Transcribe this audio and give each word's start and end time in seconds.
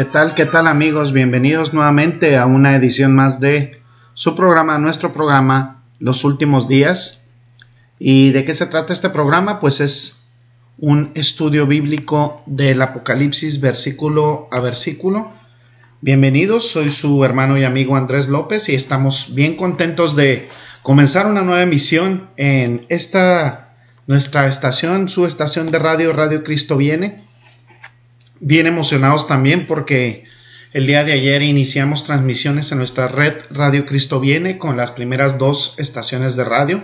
¿Qué 0.00 0.06
tal, 0.06 0.34
qué 0.34 0.46
tal 0.46 0.66
amigos? 0.66 1.12
Bienvenidos 1.12 1.74
nuevamente 1.74 2.38
a 2.38 2.46
una 2.46 2.74
edición 2.74 3.14
más 3.14 3.38
de 3.38 3.82
su 4.14 4.34
programa, 4.34 4.78
nuestro 4.78 5.12
programa, 5.12 5.82
Los 5.98 6.24
Últimos 6.24 6.68
Días. 6.68 7.28
¿Y 7.98 8.30
de 8.30 8.46
qué 8.46 8.54
se 8.54 8.64
trata 8.64 8.94
este 8.94 9.10
programa? 9.10 9.58
Pues 9.60 9.82
es 9.82 10.30
un 10.78 11.10
estudio 11.14 11.66
bíblico 11.66 12.42
del 12.46 12.80
Apocalipsis 12.80 13.60
versículo 13.60 14.48
a 14.50 14.60
versículo. 14.60 15.32
Bienvenidos, 16.00 16.70
soy 16.70 16.88
su 16.88 17.22
hermano 17.22 17.58
y 17.58 17.64
amigo 17.64 17.94
Andrés 17.94 18.28
López 18.28 18.70
y 18.70 18.76
estamos 18.76 19.34
bien 19.34 19.54
contentos 19.54 20.16
de 20.16 20.48
comenzar 20.82 21.26
una 21.26 21.42
nueva 21.42 21.60
emisión 21.60 22.26
en 22.38 22.86
esta 22.88 23.74
nuestra 24.06 24.46
estación, 24.46 25.10
su 25.10 25.26
estación 25.26 25.70
de 25.70 25.78
radio, 25.78 26.14
Radio 26.14 26.42
Cristo 26.42 26.78
Viene 26.78 27.28
bien 28.40 28.66
emocionados 28.66 29.26
también 29.26 29.66
porque 29.66 30.24
el 30.72 30.86
día 30.86 31.04
de 31.04 31.12
ayer 31.12 31.42
iniciamos 31.42 32.04
transmisiones 32.04 32.72
en 32.72 32.78
nuestra 32.78 33.06
red 33.06 33.34
Radio 33.50 33.86
Cristo 33.86 34.20
Viene 34.20 34.58
con 34.58 34.76
las 34.76 34.90
primeras 34.90 35.38
dos 35.38 35.74
estaciones 35.78 36.36
de 36.36 36.44
radio. 36.44 36.82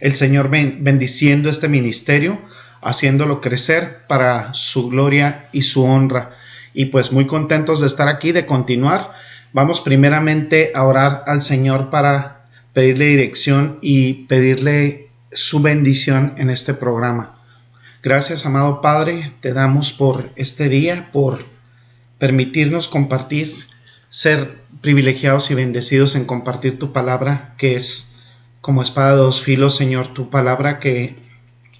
El 0.00 0.14
Señor 0.14 0.48
bendiciendo 0.48 1.48
este 1.48 1.68
ministerio, 1.68 2.38
haciéndolo 2.82 3.40
crecer 3.40 4.06
para 4.06 4.54
su 4.54 4.88
gloria 4.88 5.46
y 5.52 5.62
su 5.62 5.84
honra. 5.84 6.36
Y 6.72 6.86
pues 6.86 7.12
muy 7.12 7.26
contentos 7.26 7.80
de 7.80 7.86
estar 7.86 8.08
aquí, 8.08 8.32
de 8.32 8.46
continuar. 8.46 9.12
Vamos 9.52 9.80
primeramente 9.80 10.72
a 10.74 10.84
orar 10.84 11.24
al 11.26 11.42
Señor 11.42 11.90
para 11.90 12.44
pedirle 12.72 13.06
dirección 13.06 13.78
y 13.80 14.26
pedirle 14.26 15.08
su 15.32 15.60
bendición 15.60 16.34
en 16.36 16.50
este 16.50 16.74
programa. 16.74 17.35
Gracias, 18.06 18.46
amado 18.46 18.80
Padre, 18.80 19.32
te 19.40 19.52
damos 19.52 19.92
por 19.92 20.30
este 20.36 20.68
día, 20.68 21.10
por 21.12 21.44
permitirnos 22.20 22.86
compartir, 22.86 23.52
ser 24.10 24.58
privilegiados 24.80 25.50
y 25.50 25.54
bendecidos 25.54 26.14
en 26.14 26.24
compartir 26.24 26.78
tu 26.78 26.92
palabra, 26.92 27.54
que 27.58 27.74
es 27.74 28.14
como 28.60 28.80
espada 28.80 29.10
de 29.10 29.16
dos 29.16 29.42
filos, 29.42 29.76
Señor, 29.76 30.14
tu 30.14 30.30
palabra 30.30 30.78
que 30.78 31.16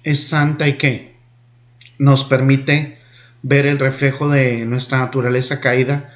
es 0.03 0.27
santa 0.27 0.67
y 0.67 0.73
que 0.73 1.15
nos 1.97 2.25
permite 2.25 2.97
ver 3.41 3.65
el 3.65 3.79
reflejo 3.79 4.27
de 4.27 4.65
nuestra 4.65 4.97
naturaleza 4.97 5.61
caída 5.61 6.13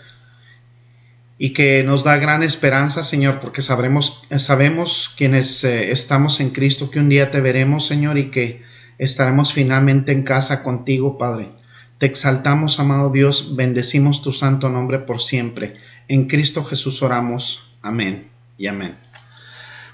y 1.38 1.52
que 1.52 1.86
nos 1.86 2.04
da 2.04 2.18
gran 2.18 2.44
esperanza, 2.44 3.06
Señor, 3.06 3.40
porque 3.40 3.62
sabremos, 3.62 4.28
sabemos 4.40 5.14
quienes 5.16 5.64
eh, 5.64 5.92
estamos 5.92 6.42
en 6.42 6.50
Cristo 6.50 6.92
que 6.92 7.00
un 7.00 7.08
día 7.08 7.32
te 7.32 7.40
veremos, 7.40 7.88
Señor, 7.88 8.18
y 8.18 8.30
que 8.30 8.70
estaremos 9.02 9.52
finalmente 9.52 10.12
en 10.12 10.22
casa 10.22 10.62
contigo, 10.62 11.18
Padre. 11.18 11.50
Te 11.98 12.06
exaltamos, 12.06 12.80
amado 12.80 13.10
Dios, 13.10 13.56
bendecimos 13.56 14.22
tu 14.22 14.32
santo 14.32 14.70
nombre 14.70 15.00
por 15.00 15.24
siempre. 15.24 15.76
En 16.08 16.28
Cristo 16.28 16.64
Jesús 16.64 17.02
oramos. 17.02 17.74
Amén 17.82 18.30
y 18.60 18.68
amén. 18.68 18.94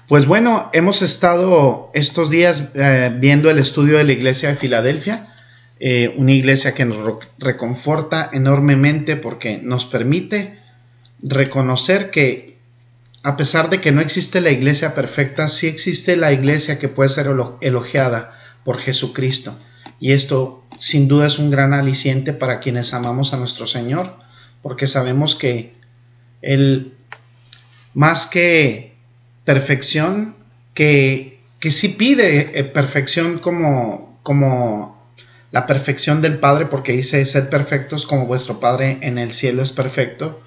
Pues 0.08 0.26
bueno, 0.26 0.68
hemos 0.74 1.00
estado 1.00 1.90
estos 1.94 2.28
días 2.28 2.70
eh, 2.74 3.10
viendo 3.18 3.48
el 3.50 3.58
estudio 3.58 3.96
de 3.96 4.04
la 4.04 4.12
iglesia 4.12 4.50
de 4.50 4.56
Filadelfia, 4.56 5.34
eh, 5.80 6.12
una 6.16 6.32
iglesia 6.32 6.74
que 6.74 6.84
nos 6.84 6.98
reconforta 7.38 8.28
enormemente 8.30 9.16
porque 9.16 9.58
nos 9.62 9.86
permite 9.86 10.58
reconocer 11.22 12.10
que 12.10 12.58
a 13.22 13.38
pesar 13.38 13.70
de 13.70 13.80
que 13.80 13.90
no 13.90 14.02
existe 14.02 14.42
la 14.42 14.50
iglesia 14.50 14.94
perfecta, 14.94 15.48
sí 15.48 15.66
existe 15.66 16.14
la 16.16 16.30
iglesia 16.30 16.78
que 16.78 16.88
puede 16.88 17.08
ser 17.08 17.26
elogiada 17.60 18.37
por 18.68 18.80
Jesucristo. 18.80 19.58
Y 19.98 20.12
esto 20.12 20.62
sin 20.78 21.08
duda 21.08 21.28
es 21.28 21.38
un 21.38 21.50
gran 21.50 21.72
aliciente 21.72 22.34
para 22.34 22.60
quienes 22.60 22.92
amamos 22.92 23.32
a 23.32 23.38
nuestro 23.38 23.66
Señor, 23.66 24.18
porque 24.60 24.86
sabemos 24.86 25.34
que 25.36 25.72
Él, 26.42 26.92
más 27.94 28.26
que 28.26 28.92
perfección, 29.46 30.34
que, 30.74 31.40
que 31.60 31.70
sí 31.70 31.88
pide 31.88 32.60
eh, 32.60 32.64
perfección 32.64 33.38
como, 33.38 34.20
como 34.22 35.02
la 35.50 35.64
perfección 35.64 36.20
del 36.20 36.38
Padre, 36.38 36.66
porque 36.66 36.92
dice, 36.92 37.24
sed 37.24 37.48
perfectos 37.48 38.04
como 38.04 38.26
vuestro 38.26 38.60
Padre 38.60 38.98
en 39.00 39.16
el 39.16 39.32
cielo 39.32 39.62
es 39.62 39.72
perfecto. 39.72 40.42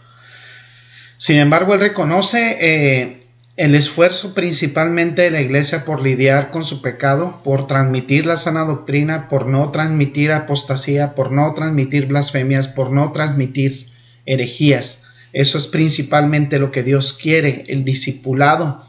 Sin 1.18 1.38
embargo, 1.38 1.74
Él 1.74 1.80
reconoce 1.80 2.58
eh, 2.62 3.21
el 3.58 3.76
esfuerzo 3.76 4.34
principalmente 4.34 5.24
de 5.24 5.32
la 5.32 5.42
Iglesia 5.42 5.84
por 5.84 6.02
lidiar 6.02 6.52
con 6.52 6.64
su 6.64 6.82
pecado, 6.82 7.42
por 7.44 7.68
transmitir 7.68 8.26
la 8.26 8.38
sana 8.38 8.64
doctrina, 8.64 9.28
por 9.30 9.46
no 9.46 9.72
transmitir 9.72 10.32
apostasía, 10.32 11.16
por 11.16 11.32
no 11.32 11.54
transmitir 11.54 12.08
blasfemias, 12.08 12.68
por 12.70 12.92
no 12.92 13.12
transmitir 13.12 13.88
herejías. 14.26 15.06
Eso 15.34 15.58
es 15.58 15.68
principalmente 15.68 16.60
lo 16.60 16.72
que 16.72 16.84
Dios 16.84 17.14
quiere, 17.14 17.66
el 17.68 17.84
discipulado, 17.84 18.82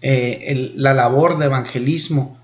eh, 0.00 0.72
la 0.74 0.94
labor 0.94 1.38
de 1.38 1.46
evangelismo. 1.46 2.38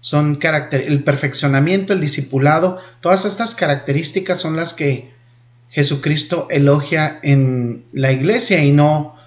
Son 0.00 0.38
el 0.70 1.02
perfeccionamiento, 1.02 1.92
el 1.92 2.00
discipulado, 2.00 2.78
todas 3.00 3.24
estas 3.24 3.54
características 3.54 4.40
son 4.40 4.56
las 4.56 4.74
que 4.74 5.10
Jesucristo 5.70 6.46
elogia 6.50 7.18
en 7.22 7.84
la 7.92 8.12
iglesia 8.12 8.62
y 8.62 8.72
no 8.72 9.17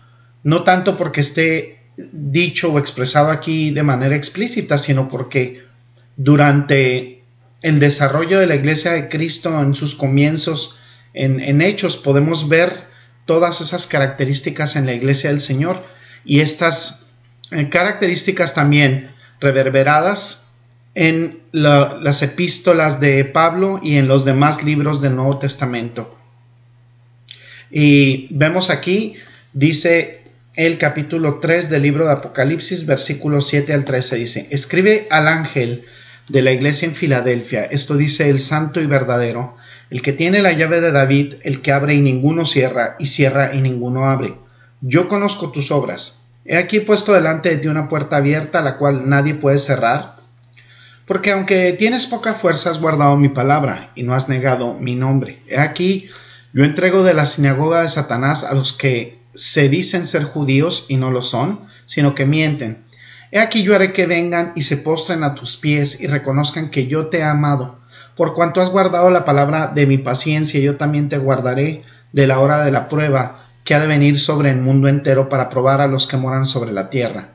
no 0.43 0.63
tanto 0.63 0.97
porque 0.97 1.21
esté 1.21 1.79
dicho 2.11 2.71
o 2.71 2.79
expresado 2.79 3.29
aquí 3.31 3.71
de 3.71 3.83
manera 3.83 4.15
explícita, 4.15 4.77
sino 4.77 5.09
porque 5.09 5.63
durante 6.15 7.23
el 7.61 7.79
desarrollo 7.79 8.39
de 8.39 8.47
la 8.47 8.55
iglesia 8.55 8.93
de 8.93 9.09
Cristo 9.09 9.61
en 9.61 9.75
sus 9.75 9.95
comienzos, 9.95 10.79
en, 11.13 11.61
hechos, 11.61 11.97
podemos 11.97 12.47
ver 12.47 12.73
todas 13.25 13.61
esas 13.61 13.85
características 13.85 14.75
en 14.75 14.85
la 14.85 14.93
iglesia 14.93 15.29
del 15.29 15.41
Señor 15.41 15.83
y 16.25 16.39
estas 16.39 17.13
eh, 17.51 17.69
características 17.69 18.55
también 18.55 19.11
reverberadas 19.39 20.53
en 20.95 21.39
las 21.51 22.21
epístolas 22.21 22.99
de 22.99 23.23
Pablo 23.25 23.79
y 23.81 23.97
en 23.97 24.07
los 24.07 24.25
demás 24.25 24.63
libros 24.63 25.01
del 25.01 25.15
Nuevo 25.15 25.37
Testamento. 25.37 26.17
Y 27.69 28.27
vemos 28.31 28.69
aquí, 28.69 29.15
dice 29.53 30.20
el 30.53 30.77
capítulo 30.77 31.39
3 31.39 31.69
del 31.69 31.83
libro 31.83 32.05
de 32.05 32.11
Apocalipsis, 32.11 32.85
versículos 32.85 33.47
7 33.47 33.73
al 33.73 33.85
13 33.85 34.15
dice, 34.17 34.47
escribe 34.51 35.07
al 35.09 35.29
ángel 35.29 35.85
de 36.27 36.41
la 36.41 36.51
iglesia 36.51 36.87
en 36.87 36.95
Filadelfia, 36.95 37.63
esto 37.63 37.95
dice 37.95 38.29
el 38.29 38.41
santo 38.41 38.81
y 38.81 38.85
verdadero, 38.85 39.55
el 39.89 40.01
que 40.01 40.11
tiene 40.11 40.41
la 40.41 40.51
llave 40.51 40.81
de 40.81 40.91
David, 40.91 41.35
el 41.43 41.61
que 41.61 41.71
abre 41.71 41.95
y 41.95 42.01
ninguno 42.01 42.45
cierra, 42.45 42.95
y 42.99 43.07
cierra 43.07 43.55
y 43.55 43.61
ninguno 43.61 44.09
abre. 44.09 44.35
Yo 44.81 45.07
conozco 45.07 45.51
tus 45.51 45.71
obras. 45.71 46.25
He 46.43 46.57
aquí 46.57 46.79
puesto 46.79 47.13
delante 47.13 47.49
de 47.49 47.57
ti 47.57 47.67
una 47.67 47.87
puerta 47.87 48.17
abierta, 48.17 48.61
la 48.61 48.77
cual 48.77 49.07
nadie 49.07 49.35
puede 49.35 49.57
cerrar, 49.57 50.17
porque 51.05 51.31
aunque 51.31 51.73
tienes 51.73 52.07
poca 52.07 52.33
fuerza, 52.33 52.71
has 52.71 52.79
guardado 52.79 53.15
mi 53.15 53.29
palabra 53.29 53.91
y 53.95 54.03
no 54.03 54.15
has 54.15 54.27
negado 54.27 54.73
mi 54.73 54.95
nombre. 54.95 55.43
He 55.47 55.59
aquí, 55.59 56.09
yo 56.53 56.63
entrego 56.65 57.03
de 57.03 57.13
la 57.13 57.25
sinagoga 57.25 57.81
de 57.81 57.89
Satanás 57.89 58.43
a 58.43 58.53
los 58.53 58.73
que 58.73 59.20
se 59.33 59.69
dicen 59.69 60.05
ser 60.05 60.23
judíos 60.23 60.85
y 60.89 60.97
no 60.97 61.11
lo 61.11 61.21
son, 61.21 61.61
sino 61.85 62.15
que 62.15 62.25
mienten. 62.25 62.83
He 63.31 63.39
aquí 63.39 63.63
yo 63.63 63.75
haré 63.75 63.93
que 63.93 64.05
vengan 64.05 64.51
y 64.55 64.63
se 64.63 64.77
postren 64.77 65.23
a 65.23 65.35
tus 65.35 65.55
pies 65.55 66.01
y 66.01 66.07
reconozcan 66.07 66.69
que 66.69 66.87
yo 66.87 67.07
te 67.07 67.19
he 67.19 67.23
amado. 67.23 67.79
Por 68.15 68.33
cuanto 68.33 68.61
has 68.61 68.69
guardado 68.69 69.09
la 69.09 69.23
palabra 69.23 69.67
de 69.67 69.85
mi 69.85 69.97
paciencia, 69.97 70.59
yo 70.59 70.75
también 70.75 71.07
te 71.07 71.17
guardaré 71.17 71.83
de 72.11 72.27
la 72.27 72.39
hora 72.39 72.65
de 72.65 72.71
la 72.71 72.89
prueba 72.89 73.39
que 73.63 73.73
ha 73.73 73.79
de 73.79 73.87
venir 73.87 74.19
sobre 74.19 74.49
el 74.49 74.59
mundo 74.59 74.89
entero 74.89 75.29
para 75.29 75.49
probar 75.49 75.79
a 75.79 75.87
los 75.87 76.07
que 76.07 76.17
moran 76.17 76.45
sobre 76.45 76.73
la 76.73 76.89
tierra. 76.89 77.29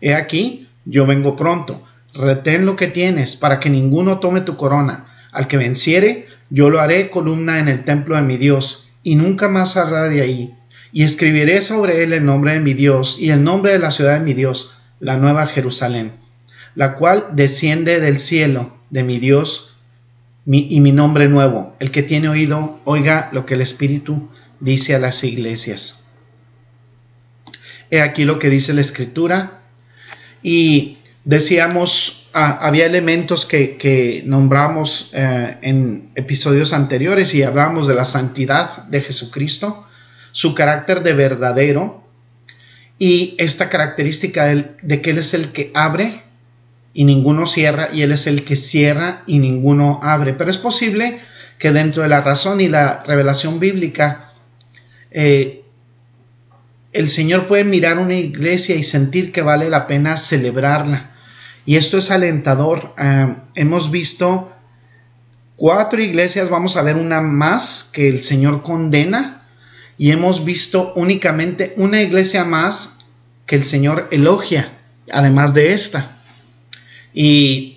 He 0.00 0.14
aquí, 0.14 0.68
yo 0.84 1.06
vengo 1.06 1.36
pronto. 1.36 1.80
Retén 2.12 2.66
lo 2.66 2.74
que 2.74 2.88
tienes 2.88 3.36
para 3.36 3.60
que 3.60 3.70
ninguno 3.70 4.18
tome 4.18 4.40
tu 4.40 4.56
corona. 4.56 5.06
Al 5.30 5.46
que 5.46 5.58
venciere, 5.58 6.26
yo 6.50 6.70
lo 6.70 6.80
haré 6.80 7.08
columna 7.08 7.60
en 7.60 7.68
el 7.68 7.84
templo 7.84 8.16
de 8.16 8.22
mi 8.22 8.36
Dios, 8.36 8.88
y 9.02 9.14
nunca 9.14 9.48
más 9.48 9.72
saldrá 9.72 10.08
de 10.08 10.22
ahí 10.22 10.55
y 10.92 11.04
escribiré 11.04 11.62
sobre 11.62 12.02
él 12.02 12.12
el 12.12 12.24
nombre 12.24 12.54
de 12.54 12.60
mi 12.60 12.74
Dios 12.74 13.18
y 13.20 13.30
el 13.30 13.42
nombre 13.42 13.72
de 13.72 13.78
la 13.78 13.90
ciudad 13.90 14.14
de 14.14 14.24
mi 14.24 14.34
Dios, 14.34 14.78
la 15.00 15.16
nueva 15.16 15.46
Jerusalén, 15.46 16.12
la 16.74 16.94
cual 16.94 17.28
desciende 17.32 18.00
del 18.00 18.18
cielo 18.18 18.72
de 18.90 19.02
mi 19.02 19.18
Dios 19.18 19.76
y 20.46 20.80
mi 20.80 20.92
nombre 20.92 21.28
nuevo. 21.28 21.74
El 21.80 21.90
que 21.90 22.02
tiene 22.02 22.28
oído, 22.28 22.80
oiga 22.84 23.28
lo 23.32 23.46
que 23.46 23.54
el 23.54 23.60
Espíritu 23.60 24.28
dice 24.60 24.94
a 24.94 24.98
las 24.98 25.22
iglesias. 25.24 26.04
he 27.90 28.00
aquí 28.00 28.24
lo 28.24 28.38
que 28.38 28.50
dice 28.50 28.74
la 28.74 28.80
escritura. 28.80 29.60
Y 30.42 30.98
decíamos, 31.24 32.28
ah, 32.34 32.58
había 32.62 32.86
elementos 32.86 33.46
que, 33.46 34.22
nombramos 34.24 35.10
eh, 35.12 35.56
en 35.62 36.10
episodios 36.14 36.72
anteriores 36.72 37.34
y 37.34 37.42
hablamos 37.42 37.86
de 37.86 37.94
la 37.94 38.04
santidad 38.04 38.84
de 38.84 39.00
Jesucristo, 39.00 39.86
su 40.36 40.54
carácter 40.54 41.02
de 41.02 41.14
verdadero 41.14 42.04
y 42.98 43.36
esta 43.38 43.70
característica 43.70 44.44
de 44.44 45.00
que 45.00 45.10
Él 45.10 45.16
es 45.16 45.32
el 45.32 45.48
que 45.48 45.70
abre 45.72 46.12
y 46.92 47.04
ninguno 47.06 47.46
cierra 47.46 47.88
y 47.90 48.02
Él 48.02 48.12
es 48.12 48.26
el 48.26 48.44
que 48.44 48.54
cierra 48.54 49.22
y 49.26 49.38
ninguno 49.38 49.98
abre. 50.02 50.34
Pero 50.34 50.50
es 50.50 50.58
posible 50.58 51.20
que 51.58 51.72
dentro 51.72 52.02
de 52.02 52.10
la 52.10 52.20
razón 52.20 52.60
y 52.60 52.68
la 52.68 53.02
revelación 53.04 53.58
bíblica, 53.60 54.30
eh, 55.10 55.62
el 56.92 57.08
Señor 57.08 57.46
puede 57.46 57.64
mirar 57.64 57.96
una 57.96 58.16
iglesia 58.16 58.76
y 58.76 58.82
sentir 58.82 59.32
que 59.32 59.40
vale 59.40 59.70
la 59.70 59.86
pena 59.86 60.18
celebrarla. 60.18 61.12
Y 61.64 61.76
esto 61.76 61.96
es 61.96 62.10
alentador. 62.10 62.92
Ah, 62.98 63.36
hemos 63.54 63.90
visto 63.90 64.52
cuatro 65.56 66.02
iglesias, 66.02 66.50
vamos 66.50 66.76
a 66.76 66.82
ver 66.82 66.96
una 66.96 67.22
más 67.22 67.90
que 67.90 68.06
el 68.06 68.22
Señor 68.22 68.62
condena. 68.62 69.36
Y 69.98 70.10
hemos 70.10 70.44
visto 70.44 70.92
únicamente 70.94 71.74
una 71.76 72.02
iglesia 72.02 72.44
más 72.44 72.98
que 73.46 73.56
el 73.56 73.64
Señor 73.64 74.08
elogia, 74.10 74.68
además 75.10 75.54
de 75.54 75.72
esta. 75.72 76.16
Y 77.14 77.76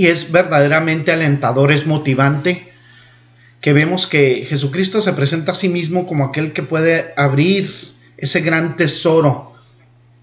y 0.00 0.06
es 0.06 0.32
verdaderamente 0.32 1.12
alentador, 1.12 1.72
es 1.72 1.86
motivante 1.86 2.72
que 3.60 3.74
vemos 3.74 4.06
que 4.06 4.46
Jesucristo 4.48 5.02
se 5.02 5.12
presenta 5.12 5.52
a 5.52 5.54
sí 5.54 5.68
mismo 5.68 6.06
como 6.06 6.24
aquel 6.24 6.54
que 6.54 6.62
puede 6.62 7.12
abrir 7.18 7.70
ese 8.16 8.40
gran 8.40 8.78
tesoro 8.78 9.52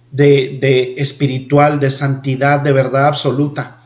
de, 0.10 0.96
espiritual, 0.98 1.80
de 1.80 1.92
santidad, 1.92 2.60
de 2.62 2.72
verdad 2.72 3.06
absoluta. 3.06 3.78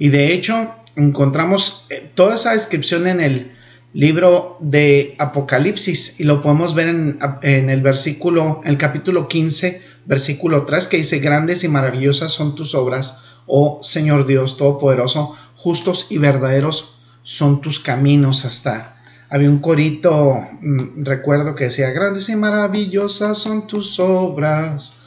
Y 0.00 0.08
de 0.08 0.32
hecho 0.32 0.74
encontramos 0.96 1.86
eh, 1.90 2.10
toda 2.16 2.34
esa 2.34 2.54
descripción 2.54 3.06
en 3.06 3.20
el 3.20 3.52
libro 3.92 4.56
de 4.60 5.14
Apocalipsis 5.18 6.20
y 6.20 6.24
lo 6.24 6.42
podemos 6.42 6.74
ver 6.74 6.88
en, 6.88 7.70
el 7.70 7.80
versículo, 7.80 8.60
el 8.64 8.76
capítulo 8.76 9.28
15, 9.28 9.82
versículo 10.04 10.64
3, 10.64 10.86
que 10.86 10.96
dice, 10.98 11.18
grandes 11.18 11.64
y 11.64 11.68
maravillosas 11.68 12.32
son 12.32 12.54
tus 12.54 12.74
obras, 12.74 13.24
oh 13.46 13.80
Señor 13.82 14.26
Dios 14.26 14.56
Todopoderoso, 14.56 15.34
justos 15.56 16.06
y 16.10 16.18
verdaderos 16.18 16.98
son 17.22 17.60
tus 17.60 17.80
caminos 17.80 18.44
hasta. 18.44 18.96
Había 19.30 19.50
un 19.50 19.58
corito, 19.58 20.42
mm, 20.60 21.04
recuerdo 21.04 21.54
que 21.54 21.64
decía, 21.64 21.90
grandes 21.90 22.28
y 22.28 22.36
maravillosas 22.36 23.38
son 23.38 23.66
tus 23.66 24.00
obras. 24.00 24.98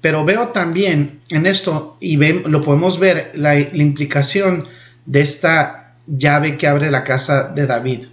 Pero 0.00 0.24
veo 0.24 0.48
también 0.48 1.20
en 1.28 1.46
esto, 1.46 1.96
y 2.00 2.16
lo 2.16 2.62
podemos 2.62 2.98
ver, 2.98 3.32
la, 3.34 3.58
implicación 3.58 4.66
de 5.06 5.20
esta 5.20 5.96
llave 6.06 6.56
que 6.56 6.68
abre 6.68 6.90
la 6.90 7.04
casa 7.04 7.44
de 7.54 7.66
David. 7.66 8.06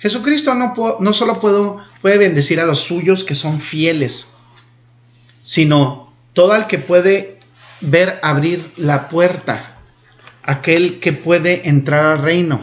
Jesucristo 0.00 0.54
no, 0.54 0.74
no 0.98 1.12
solo 1.12 1.40
puede 1.40 2.18
bendecir 2.18 2.58
a 2.58 2.66
los 2.66 2.80
suyos 2.80 3.22
que 3.22 3.34
son 3.34 3.60
fieles, 3.60 4.34
sino 5.42 6.12
todo 6.32 6.56
el 6.56 6.66
que 6.66 6.78
puede 6.78 7.38
ver 7.82 8.18
abrir 8.22 8.64
la 8.76 9.08
puerta, 9.08 9.62
aquel 10.42 11.00
que 11.00 11.12
puede 11.12 11.68
entrar 11.68 12.06
al 12.06 12.18
reino. 12.18 12.60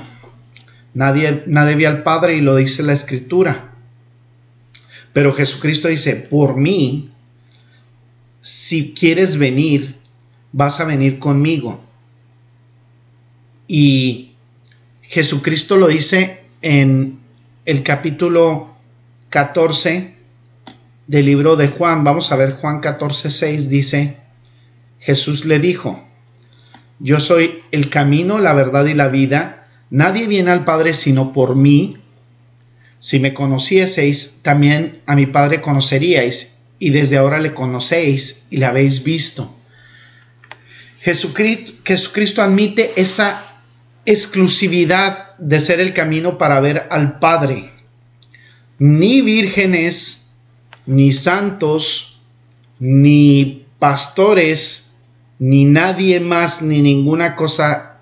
Nadie, 0.94 1.44
nadie 1.46 1.76
ve 1.76 1.88
al 1.88 2.02
Padre 2.02 2.36
y 2.36 2.42
lo 2.42 2.56
dice 2.56 2.82
la 2.82 2.94
Escritura. 2.94 3.72
Pero 5.14 5.34
Jesucristo 5.34 5.88
dice, 5.88 6.16
por 6.16 6.58
mí, 6.58 7.12
si 8.42 8.94
quieres 8.94 9.38
venir, 9.38 9.96
vas 10.52 10.80
a 10.80 10.86
venir 10.86 11.20
conmigo. 11.20 11.80
Y 13.68 14.32
Jesucristo 15.02 15.78
lo 15.78 15.88
dice 15.88 16.42
en 16.62 17.17
el 17.68 17.84
capítulo 17.84 18.74
14 19.30 20.16
del 21.06 21.26
libro 21.26 21.58
de 21.58 21.68
Juan. 21.68 22.06
Vamos 22.06 22.32
a 22.32 22.38
ver 22.38 22.54
Juan 22.54 22.80
14, 22.80 23.30
6 23.30 23.68
dice, 23.68 24.16
Jesús 25.00 25.44
le 25.44 25.60
dijo, 25.60 26.02
Yo 27.00 27.20
soy 27.20 27.60
el 27.72 27.90
camino, 27.90 28.40
la 28.40 28.54
verdad 28.54 28.86
y 28.86 28.94
la 28.94 29.10
vida, 29.10 29.68
nadie 29.90 30.28
viene 30.28 30.52
al 30.52 30.64
Padre 30.64 30.94
sino 30.94 31.34
por 31.34 31.58
mí. 31.58 31.98
Si 33.00 33.20
me 33.20 33.34
conocieseis, 33.34 34.40
también 34.44 35.02
a 35.06 35.18
mi 35.18 35.26
Padre 35.26 35.60
conoceríais, 35.60 36.64
y 36.80 36.92
desde 36.92 37.18
ahora 37.18 37.38
le 37.38 37.54
conocéis 37.54 38.48
y 38.50 38.58
le 38.58 38.66
habéis 38.66 39.04
visto. 39.04 39.54
Jesucristo, 41.02 41.74
Jesucristo 41.84 42.42
admite 42.42 42.94
esa 42.96 43.47
exclusividad 44.08 45.36
de 45.38 45.60
ser 45.60 45.82
el 45.82 45.94
camino 45.94 46.38
para 46.38 46.62
ver 46.62 46.88
al 46.90 47.20
Padre. 47.20 47.70
Ni 48.80 49.22
vírgenes, 49.22 50.32
ni 50.86 51.12
santos, 51.12 52.22
ni 52.80 53.66
pastores, 53.80 54.96
ni 55.40 55.66
nadie 55.66 56.22
más, 56.22 56.62
ni 56.62 56.82
ninguna 56.82 57.36
cosa 57.36 57.98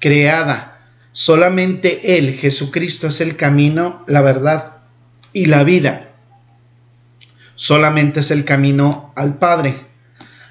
creada. 0.00 0.80
Solamente 1.12 2.18
Él, 2.18 2.34
Jesucristo, 2.34 3.06
es 3.06 3.20
el 3.20 3.36
camino, 3.36 4.02
la 4.08 4.22
verdad 4.22 4.78
y 5.32 5.44
la 5.44 5.62
vida. 5.62 6.08
Solamente 7.54 8.20
es 8.20 8.32
el 8.32 8.44
camino 8.44 9.12
al 9.14 9.38
Padre. 9.38 9.76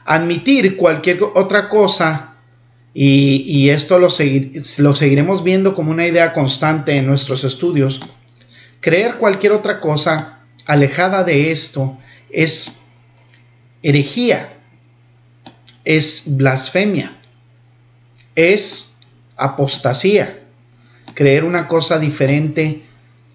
Admitir 0.05 0.77
cualquier 0.77 1.19
otra 1.35 1.67
cosa, 1.67 2.36
y, 2.99 3.69
esto 3.69 3.99
lo, 3.99 4.07
lo 4.07 4.95
seguiremos 4.95 5.43
viendo 5.43 5.75
como 5.75 5.91
una 5.91 6.07
idea 6.07 6.33
constante 6.33 6.97
en 6.97 7.05
nuestros 7.05 7.43
estudios, 7.43 8.01
creer 8.79 9.15
cualquier 9.17 9.51
otra 9.51 9.79
cosa 9.79 10.39
alejada 10.65 11.23
de 11.23 11.51
esto 11.51 11.97
es 12.31 12.81
herejía 13.83 14.49
es 15.87 16.23
blasfemia, 16.35 17.13
es 18.35 18.99
apostasía, 19.37 20.39
creer 21.13 21.45
una 21.45 21.67
cosa 21.67 21.97
diferente 21.97 22.83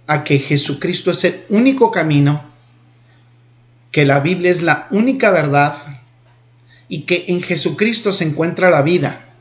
a 0.07 0.23
que 0.23 0.39
Jesucristo 0.39 1.13
es 1.13 1.25
el 1.25 1.41
único 1.49 1.91
camino, 1.91 2.45
que 3.91 4.05
la 4.05 4.21
Biblia 4.21 4.51
es 4.51 4.61
la 4.61 4.87
única 4.91 5.31
verdad 5.31 5.77
y 6.89 7.03
que 7.03 7.25
en 7.29 7.43
Jesucristo 7.43 8.13
se 8.13 8.25
encuentra 8.25 8.69
la 8.69 8.83
vida. 8.83 9.32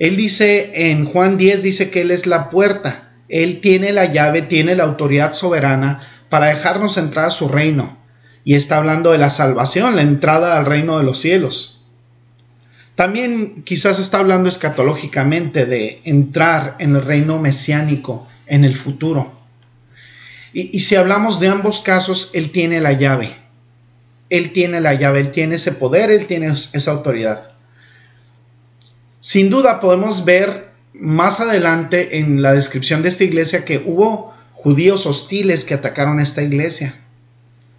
Él 0.00 0.16
dice 0.16 0.90
en 0.90 1.04
Juan 1.04 1.36
10, 1.36 1.62
dice 1.62 1.90
que 1.90 2.00
Él 2.00 2.10
es 2.10 2.26
la 2.26 2.48
puerta, 2.48 3.10
Él 3.28 3.60
tiene 3.60 3.92
la 3.92 4.06
llave, 4.06 4.40
tiene 4.40 4.74
la 4.74 4.84
autoridad 4.84 5.34
soberana 5.34 6.00
para 6.30 6.46
dejarnos 6.46 6.96
entrar 6.96 7.26
a 7.26 7.30
su 7.30 7.48
reino 7.48 7.98
y 8.42 8.54
está 8.54 8.78
hablando 8.78 9.12
de 9.12 9.18
la 9.18 9.28
salvación, 9.28 9.96
la 9.96 10.02
entrada 10.02 10.56
al 10.56 10.64
reino 10.64 10.96
de 10.96 11.04
los 11.04 11.20
cielos. 11.20 11.82
También 12.94 13.62
quizás 13.62 13.98
está 13.98 14.20
hablando 14.20 14.48
escatológicamente 14.48 15.66
de 15.66 16.00
entrar 16.04 16.76
en 16.78 16.96
el 16.96 17.02
reino 17.02 17.38
mesiánico 17.38 18.26
en 18.46 18.64
el 18.64 18.76
futuro. 18.76 19.30
Y, 20.54 20.74
y, 20.74 20.80
si 20.80 20.96
hablamos 20.96 21.40
de 21.40 21.48
ambos 21.48 21.80
casos, 21.80 22.30
Él 22.32 22.50
tiene 22.50 22.80
la 22.80 22.92
llave. 22.92 23.30
Él 24.30 24.52
tiene 24.52 24.80
la 24.80 24.94
llave, 24.94 25.20
Él 25.20 25.30
tiene 25.30 25.56
ese 25.56 25.72
poder, 25.72 26.10
Él 26.10 26.26
tiene 26.26 26.48
esa 26.48 26.90
autoridad. 26.90 27.49
Sin 29.20 29.50
duda 29.50 29.80
podemos 29.80 30.24
ver 30.24 30.70
más 30.94 31.40
adelante 31.40 32.18
en 32.18 32.40
la 32.40 32.54
descripción 32.54 33.02
de 33.02 33.10
esta 33.10 33.24
iglesia 33.24 33.66
que 33.66 33.82
hubo 33.84 34.34
judíos 34.54 35.06
hostiles 35.06 35.64
que 35.64 35.74
atacaron 35.74 36.20
esta 36.20 36.42
iglesia. 36.42 36.94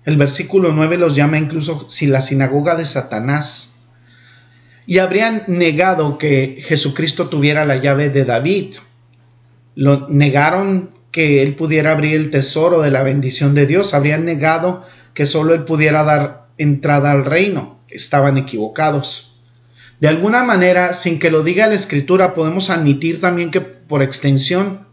El 0.06 0.18
versículo 0.18 0.72
9 0.72 0.98
los 0.98 1.16
llama 1.16 1.40
incluso 1.40 1.90
si 1.90 2.08
la 2.08 2.22
sinagoga 2.22 2.76
de 2.76 2.86
Satanás. 2.86 3.84
Y 4.86 5.00
habrían 5.00 5.44
negado 5.48 6.18
que 6.18 6.64
Jesucristo 6.64 7.30
tuviera 7.30 7.66
la 7.66 7.78
llave 7.78 8.10
de 8.10 8.26
David. 8.26 8.76
Negaron 9.76 10.92
que 11.12 11.44
él 11.44 11.56
pudiera 11.56 11.92
abrir 11.92 12.16
el 12.16 12.32
tesoro 12.32 12.82
de 12.82 12.92
la 12.92 13.04
bendición 13.04 13.54
de 13.54 13.66
Dios. 13.66 13.94
Habrían 13.94 14.26
negado 14.26 14.86
que 15.14 15.26
solo 15.26 15.54
él 15.54 15.64
pudiera 15.64 16.04
dar 16.04 16.48
entrada 16.58 17.12
al 17.12 17.26
reino. 17.26 17.80
Estaban 17.90 18.38
equivocados. 18.38 19.31
De 20.02 20.10
alguna 20.10 20.44
manera, 20.44 20.94
sin 20.94 21.18
que 21.20 21.32
lo 21.32 21.44
diga 21.44 21.68
la 21.68 21.76
escritura, 21.76 22.34
podemos 22.34 22.70
admitir 22.70 23.22
también 23.22 23.52
que 23.52 23.62
por 23.62 24.04
extensión 24.04 24.86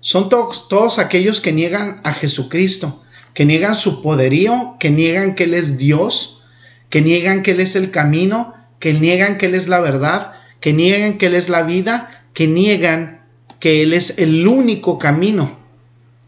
son 0.00 0.28
todos 0.28 0.98
aquellos 0.98 1.40
que 1.40 1.52
niegan 1.52 2.00
a 2.02 2.12
Jesucristo 2.12 3.04
que 3.36 3.44
niegan 3.44 3.74
su 3.74 4.00
poderío, 4.00 4.76
que 4.80 4.88
niegan 4.88 5.34
que 5.34 5.44
Él 5.44 5.52
es 5.52 5.76
Dios, 5.76 6.42
que 6.88 7.02
niegan 7.02 7.42
que 7.42 7.50
Él 7.50 7.60
es 7.60 7.76
el 7.76 7.90
camino, 7.90 8.54
que 8.80 8.94
niegan 8.94 9.36
que 9.36 9.44
Él 9.44 9.54
es 9.54 9.68
la 9.68 9.78
verdad, 9.78 10.32
que 10.58 10.72
niegan 10.72 11.18
que 11.18 11.26
Él 11.26 11.34
es 11.34 11.50
la 11.50 11.62
vida, 11.62 12.24
que 12.32 12.46
niegan 12.46 13.26
que 13.60 13.82
Él 13.82 13.92
es 13.92 14.18
el 14.18 14.48
único 14.48 14.96
camino. 14.96 15.58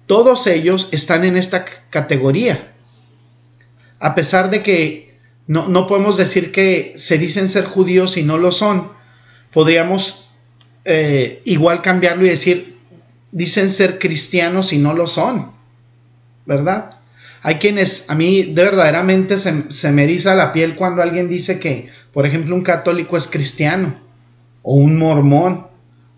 Todos 0.06 0.46
ellos 0.46 0.90
están 0.92 1.24
en 1.24 1.38
esta 1.38 1.64
categoría. 1.88 2.60
a 4.00 4.14
pesar 4.14 4.50
de 4.50 4.62
que 4.62 5.07
no, 5.48 5.66
no 5.68 5.86
podemos 5.86 6.16
decir 6.16 6.52
que 6.52 6.94
se 6.96 7.18
dicen 7.18 7.48
ser 7.48 7.64
judíos 7.64 8.16
y 8.16 8.22
no 8.22 8.38
lo 8.38 8.52
son, 8.52 8.88
podríamos 9.52 10.30
eh, 10.84 11.42
igual 11.44 11.82
cambiarlo 11.82 12.24
y 12.24 12.28
decir, 12.28 12.76
dicen 13.32 13.70
ser 13.70 13.98
cristianos 13.98 14.72
y 14.72 14.78
no 14.78 14.94
lo 14.94 15.06
son, 15.06 15.50
¿verdad? 16.46 16.98
Hay 17.42 17.56
quienes, 17.56 18.10
a 18.10 18.14
mí 18.14 18.42
de 18.42 18.62
verdaderamente 18.62 19.38
se, 19.38 19.72
se 19.72 19.90
me 19.90 20.04
eriza 20.04 20.34
la 20.34 20.52
piel 20.52 20.76
cuando 20.76 21.02
alguien 21.02 21.28
dice 21.28 21.58
que, 21.58 21.88
por 22.12 22.26
ejemplo, 22.26 22.54
un 22.54 22.62
católico 22.62 23.16
es 23.16 23.26
cristiano, 23.26 23.94
o 24.62 24.74
un 24.74 24.98
mormón, 24.98 25.66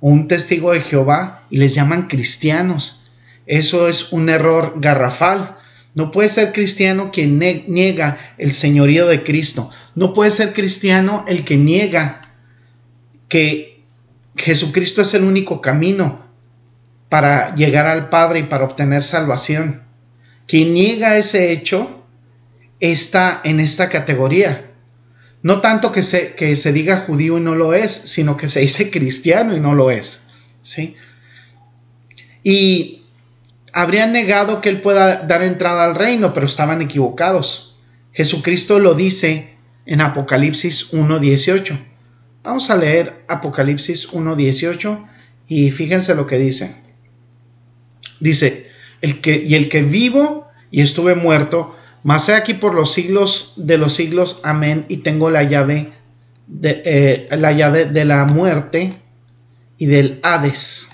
o 0.00 0.08
un 0.08 0.28
testigo 0.28 0.72
de 0.72 0.80
Jehová, 0.80 1.42
y 1.50 1.58
les 1.58 1.74
llaman 1.74 2.08
cristianos. 2.08 3.02
Eso 3.46 3.86
es 3.86 4.12
un 4.12 4.28
error 4.28 4.74
garrafal. 4.76 5.56
No 5.94 6.10
puede 6.10 6.28
ser 6.28 6.52
cristiano 6.52 7.10
quien 7.12 7.38
niega 7.38 8.34
el 8.38 8.52
señorío 8.52 9.06
de 9.06 9.24
Cristo. 9.24 9.70
No 9.94 10.12
puede 10.12 10.30
ser 10.30 10.52
cristiano 10.52 11.24
el 11.26 11.44
que 11.44 11.56
niega 11.56 12.20
que 13.28 13.82
Jesucristo 14.36 15.02
es 15.02 15.14
el 15.14 15.24
único 15.24 15.60
camino 15.60 16.24
para 17.08 17.54
llegar 17.54 17.86
al 17.86 18.08
Padre 18.08 18.40
y 18.40 18.42
para 18.44 18.64
obtener 18.64 19.02
salvación. 19.02 19.82
Quien 20.46 20.74
niega 20.74 21.18
ese 21.18 21.52
hecho 21.52 22.04
está 22.78 23.40
en 23.44 23.60
esta 23.60 23.88
categoría. 23.88 24.70
No 25.42 25.60
tanto 25.60 25.90
que 25.90 26.02
se, 26.02 26.34
que 26.34 26.54
se 26.54 26.72
diga 26.72 26.98
judío 26.98 27.38
y 27.38 27.40
no 27.40 27.54
lo 27.54 27.74
es, 27.74 27.90
sino 27.90 28.36
que 28.36 28.48
se 28.48 28.60
dice 28.60 28.90
cristiano 28.90 29.56
y 29.56 29.60
no 29.60 29.74
lo 29.74 29.90
es. 29.90 30.28
¿sí? 30.62 30.96
Y 32.42 32.99
habrían 33.72 34.12
negado 34.12 34.60
que 34.60 34.68
él 34.68 34.80
pueda 34.80 35.22
dar 35.26 35.42
entrada 35.42 35.84
al 35.84 35.94
reino, 35.94 36.32
pero 36.32 36.46
estaban 36.46 36.82
equivocados. 36.82 37.78
Jesucristo 38.12 38.78
lo 38.78 38.94
dice 38.94 39.54
en 39.86 40.00
Apocalipsis 40.00 40.92
1.18. 40.92 41.78
Vamos 42.42 42.70
a 42.70 42.76
leer 42.76 43.24
Apocalipsis 43.28 44.12
1.18 44.12 45.04
y 45.46 45.70
fíjense 45.70 46.14
lo 46.14 46.26
que 46.26 46.38
dice. 46.38 46.74
Dice, 48.18 48.70
el 49.00 49.20
que, 49.20 49.42
y 49.46 49.54
el 49.54 49.68
que 49.68 49.82
vivo 49.82 50.48
y 50.70 50.80
estuve 50.82 51.14
muerto, 51.14 51.76
mas 52.02 52.28
he 52.28 52.34
aquí 52.34 52.54
por 52.54 52.74
los 52.74 52.92
siglos 52.92 53.54
de 53.56 53.78
los 53.78 53.94
siglos, 53.94 54.40
amén, 54.44 54.86
y 54.88 54.98
tengo 54.98 55.30
la 55.30 55.42
llave 55.42 55.92
de, 56.46 56.82
eh, 56.84 57.28
la 57.36 57.52
llave 57.52 57.86
de 57.86 58.04
la 58.04 58.24
muerte 58.24 58.92
y 59.76 59.86
del 59.86 60.20
Hades. 60.22 60.88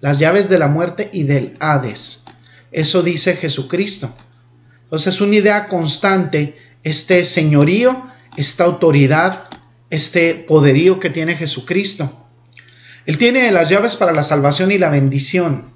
Las 0.00 0.18
llaves 0.18 0.48
de 0.48 0.58
la 0.58 0.68
muerte 0.68 1.10
y 1.12 1.24
del 1.24 1.56
Hades. 1.60 2.24
Eso 2.70 3.02
dice 3.02 3.36
Jesucristo. 3.36 4.14
Entonces 4.84 5.14
es 5.14 5.20
una 5.20 5.36
idea 5.36 5.66
constante, 5.68 6.56
este 6.82 7.24
señorío, 7.24 8.06
esta 8.36 8.64
autoridad, 8.64 9.48
este 9.90 10.34
poderío 10.34 11.00
que 11.00 11.10
tiene 11.10 11.36
Jesucristo. 11.36 12.28
Él 13.06 13.18
tiene 13.18 13.50
las 13.52 13.68
llaves 13.68 13.96
para 13.96 14.12
la 14.12 14.22
salvación 14.22 14.70
y 14.70 14.78
la 14.78 14.90
bendición. 14.90 15.70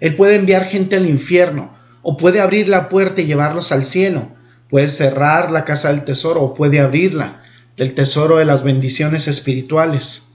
Él 0.00 0.14
puede 0.14 0.36
enviar 0.36 0.64
gente 0.64 0.96
al 0.96 1.08
infierno, 1.08 1.76
o 2.02 2.16
puede 2.16 2.40
abrir 2.40 2.68
la 2.68 2.88
puerta 2.88 3.20
y 3.20 3.26
llevarlos 3.26 3.72
al 3.72 3.84
cielo. 3.84 4.28
Puede 4.70 4.88
cerrar 4.88 5.50
la 5.50 5.64
casa 5.64 5.88
del 5.90 6.04
tesoro, 6.04 6.42
o 6.42 6.54
puede 6.54 6.80
abrirla, 6.80 7.42
del 7.76 7.94
tesoro 7.94 8.36
de 8.36 8.44
las 8.44 8.62
bendiciones 8.62 9.28
espirituales. 9.28 10.27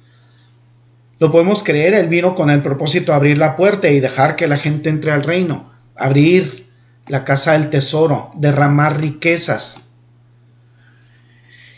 Lo 1.24 1.32
podemos 1.32 1.64
creer, 1.64 1.94
Él 1.94 2.10
vino 2.10 2.36
con 2.36 2.50
el 2.50 2.62
propósito 2.62 3.14
de 3.14 3.16
abrir 3.16 3.38
la 3.38 3.56
puerta 3.56 3.88
y 3.88 4.02
dejar 4.02 4.36
que 4.36 4.46
la 4.46 4.58
gente 4.58 4.90
entre 4.90 5.10
al 5.10 5.24
reino, 5.24 5.72
abrir 5.96 6.68
la 7.08 7.24
casa 7.24 7.54
del 7.54 7.70
tesoro, 7.70 8.34
derramar 8.36 9.00
riquezas. 9.00 9.88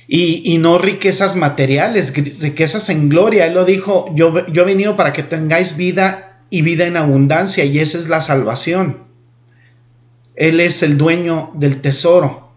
Y, 0.08 0.58
no 0.58 0.80
riquezas 0.80 1.36
materiales, 1.36 2.12
riquezas 2.40 2.90
en 2.90 3.08
gloria. 3.08 3.46
Él 3.46 3.54
lo 3.54 3.66
dijo, 3.66 4.12
yo, 4.16 4.48
yo 4.48 4.64
he 4.64 4.66
venido 4.66 4.96
para 4.96 5.14
que 5.14 5.22
tengáis 5.22 5.78
vida 5.78 6.40
y 6.50 6.64
vida 6.64 6.88
en 6.88 6.98
abundancia 6.98 7.66
y 7.66 7.78
esa 7.78 8.00
es 8.00 8.10
la 8.10 8.22
salvación. 8.22 9.04
Él 10.36 10.60
es 10.60 10.82
el 10.82 10.98
dueño 10.98 11.52
del 11.54 11.82
tesoro. 11.82 12.52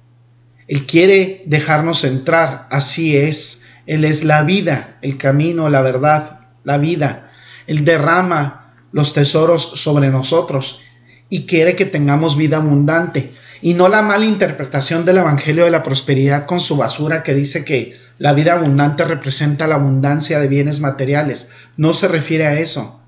Él 0.69 0.87
quiere 0.87 1.43
dejarnos 1.45 2.05
entrar, 2.05 2.67
así 2.71 3.15
es. 3.15 3.67
Él 3.87 4.07
es 4.07 4.25
la 4.25 4.43
vida, 4.43 4.97
el 5.03 5.19
camino, 5.19 5.69
la 5.69 5.83
verdad, 5.83 6.38
la 6.65 6.79
vida. 6.79 7.31
Él 7.67 7.85
derrama 7.85 8.75
los 8.93 9.13
tesoros 9.13 9.63
sobre 9.63 10.09
nosotros 10.09 10.81
y 11.29 11.47
quiere 11.47 11.77
que 11.77 11.85
tengamos 11.85 12.37
vida 12.37 12.57
abundante. 12.57 13.31
Y 13.61 13.75
no 13.75 13.89
la 13.89 14.03
mala 14.03 14.25
interpretación 14.25 15.05
del 15.05 15.19
Evangelio 15.19 15.65
de 15.65 15.71
la 15.71 15.83
Prosperidad 15.83 16.47
con 16.47 16.61
su 16.61 16.77
basura 16.77 17.23
que 17.23 17.35
dice 17.35 17.65
que 17.65 17.97
la 18.19 18.33
vida 18.33 18.55
abundante 18.55 19.05
representa 19.05 19.67
la 19.67 19.75
abundancia 19.77 20.39
de 20.39 20.49
bienes 20.49 20.81
materiales. 20.81 21.51
No 21.77 21.93
se 21.93 22.09
refiere 22.09 22.47
a 22.47 22.59
eso. 22.61 23.03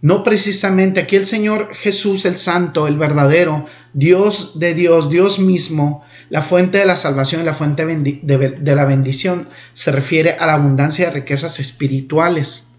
No 0.00 0.24
precisamente 0.24 1.00
aquí 1.00 1.14
el 1.14 1.26
Señor 1.26 1.74
Jesús 1.74 2.24
el 2.24 2.36
Santo, 2.36 2.88
el 2.88 2.96
verdadero, 2.96 3.66
Dios 3.92 4.58
de 4.58 4.74
Dios, 4.74 5.10
Dios 5.10 5.38
mismo, 5.38 6.04
la 6.28 6.42
fuente 6.42 6.78
de 6.78 6.86
la 6.86 6.96
salvación 6.96 7.42
y 7.42 7.44
la 7.44 7.54
fuente 7.54 7.86
de 7.86 8.74
la 8.74 8.84
bendición, 8.84 9.48
se 9.74 9.92
refiere 9.92 10.32
a 10.32 10.46
la 10.46 10.54
abundancia 10.54 11.06
de 11.06 11.12
riquezas 11.12 11.60
espirituales. 11.60 12.71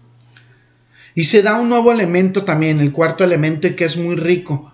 Y 1.14 1.24
se 1.24 1.42
da 1.42 1.60
un 1.60 1.68
nuevo 1.68 1.92
elemento 1.92 2.42
también, 2.42 2.80
el 2.80 2.92
cuarto 2.92 3.24
elemento, 3.24 3.66
y 3.66 3.74
que 3.74 3.84
es 3.84 3.96
muy 3.96 4.16
rico. 4.16 4.72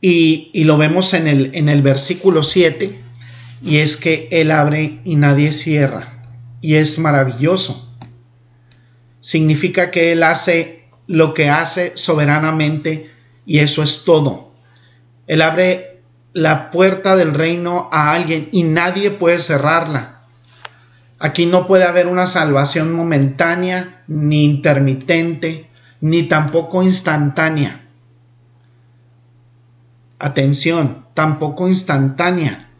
Y, 0.00 0.50
lo 0.64 0.78
vemos 0.78 1.14
en 1.14 1.26
el, 1.26 1.50
en 1.54 1.68
el 1.68 1.82
versículo 1.82 2.42
7, 2.42 2.92
y 3.62 3.78
es 3.78 3.96
que 3.96 4.28
Él 4.30 4.50
abre 4.50 5.00
y 5.04 5.16
nadie 5.16 5.52
cierra. 5.52 6.08
Y 6.60 6.76
es 6.76 6.98
maravilloso. 6.98 7.94
Significa 9.20 9.90
que 9.90 10.12
Él 10.12 10.22
hace 10.22 10.80
lo 11.10 11.34
que 11.34 11.48
hace 11.48 11.92
soberanamente 11.96 13.10
y 13.44 13.58
eso 13.58 13.82
es 13.82 14.04
todo. 14.04 14.52
Él 15.26 15.42
abre 15.42 16.02
la 16.32 16.70
puerta 16.70 17.16
del 17.16 17.34
reino 17.34 17.88
a 17.90 18.12
alguien 18.12 18.48
y 18.52 18.62
nadie 18.62 19.10
puede 19.10 19.40
cerrarla. 19.40 20.19
Aquí 21.22 21.44
no 21.44 21.66
puede 21.66 21.84
haber 21.84 22.06
una 22.06 22.26
salvación 22.26 22.94
momentánea, 22.94 24.02
ni 24.08 24.42
intermitente, 24.42 25.68
ni 26.00 26.22
tampoco 26.22 26.82
instantánea. 26.82 27.82
Atención, 30.18 31.04
tampoco 31.12 31.68
instantánea. 31.68 32.70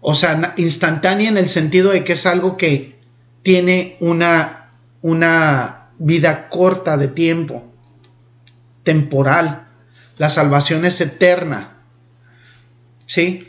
O 0.00 0.14
sea, 0.14 0.54
instantánea 0.56 1.28
en 1.28 1.36
el 1.36 1.48
sentido 1.48 1.90
de 1.90 2.04
que 2.04 2.12
es 2.12 2.26
algo 2.26 2.56
que 2.56 2.96
tiene 3.42 3.96
una, 3.98 4.70
una 5.02 5.88
vida 5.98 6.48
corta 6.48 6.96
de 6.96 7.08
tiempo, 7.08 7.64
temporal. 8.84 9.66
La 10.16 10.28
salvación 10.28 10.84
es 10.84 11.00
eterna. 11.00 11.70
¿Sí? 13.06 13.48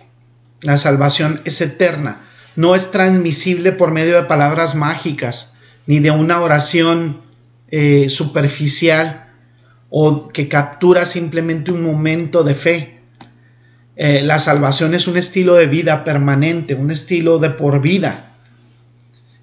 La 0.61 0.77
salvación 0.77 1.41
es 1.45 1.61
eterna. 1.61 2.17
No 2.55 2.75
es 2.75 2.91
transmisible 2.91 3.71
por 3.71 3.91
medio 3.91 4.15
de 4.15 4.27
palabras 4.27 4.75
mágicas, 4.75 5.57
ni 5.87 5.99
de 5.99 6.11
una 6.11 6.41
oración 6.41 7.21
eh, 7.69 8.09
superficial 8.09 9.25
o 9.89 10.29
que 10.29 10.47
captura 10.47 11.05
simplemente 11.05 11.71
un 11.71 11.83
momento 11.83 12.43
de 12.43 12.53
fe. 12.53 12.99
Eh, 13.95 14.21
la 14.23 14.39
salvación 14.39 14.93
es 14.93 15.07
un 15.07 15.17
estilo 15.17 15.55
de 15.55 15.67
vida 15.67 16.03
permanente, 16.03 16.75
un 16.75 16.91
estilo 16.91 17.39
de 17.39 17.49
por 17.49 17.81
vida 17.81 18.31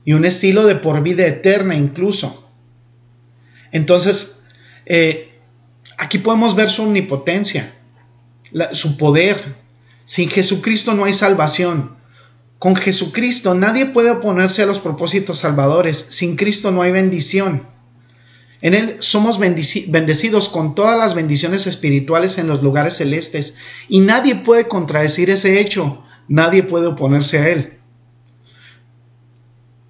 y 0.04 0.12
un 0.12 0.24
estilo 0.24 0.66
de 0.66 0.74
por 0.74 1.02
vida 1.02 1.26
eterna 1.26 1.74
incluso. 1.74 2.50
Entonces, 3.70 4.46
eh, 4.84 5.32
aquí 5.96 6.18
podemos 6.18 6.54
ver 6.54 6.68
su 6.68 6.82
omnipotencia, 6.82 7.72
su 8.72 8.96
poder. 8.96 9.62
Sin 10.04 10.28
Jesucristo 10.28 10.94
no 10.94 11.04
hay 11.04 11.12
salvación. 11.12 11.96
Con 12.62 12.76
Jesucristo 12.76 13.56
nadie 13.56 13.86
puede 13.86 14.12
oponerse 14.12 14.62
a 14.62 14.66
los 14.66 14.78
propósitos 14.78 15.38
salvadores. 15.38 16.06
Sin 16.10 16.36
Cristo 16.36 16.70
no 16.70 16.82
hay 16.82 16.92
bendición. 16.92 17.66
En 18.60 18.74
Él 18.74 18.98
somos 19.00 19.40
bendecidos 19.40 20.48
con 20.48 20.76
todas 20.76 20.96
las 20.96 21.16
bendiciones 21.16 21.66
espirituales 21.66 22.38
en 22.38 22.46
los 22.46 22.62
lugares 22.62 22.98
celestes 22.98 23.56
y 23.88 23.98
nadie 23.98 24.36
puede 24.36 24.68
contradecir 24.68 25.28
ese 25.28 25.58
hecho, 25.58 26.04
nadie 26.28 26.62
puede 26.62 26.86
oponerse 26.86 27.38
a 27.40 27.48
Él. 27.48 27.78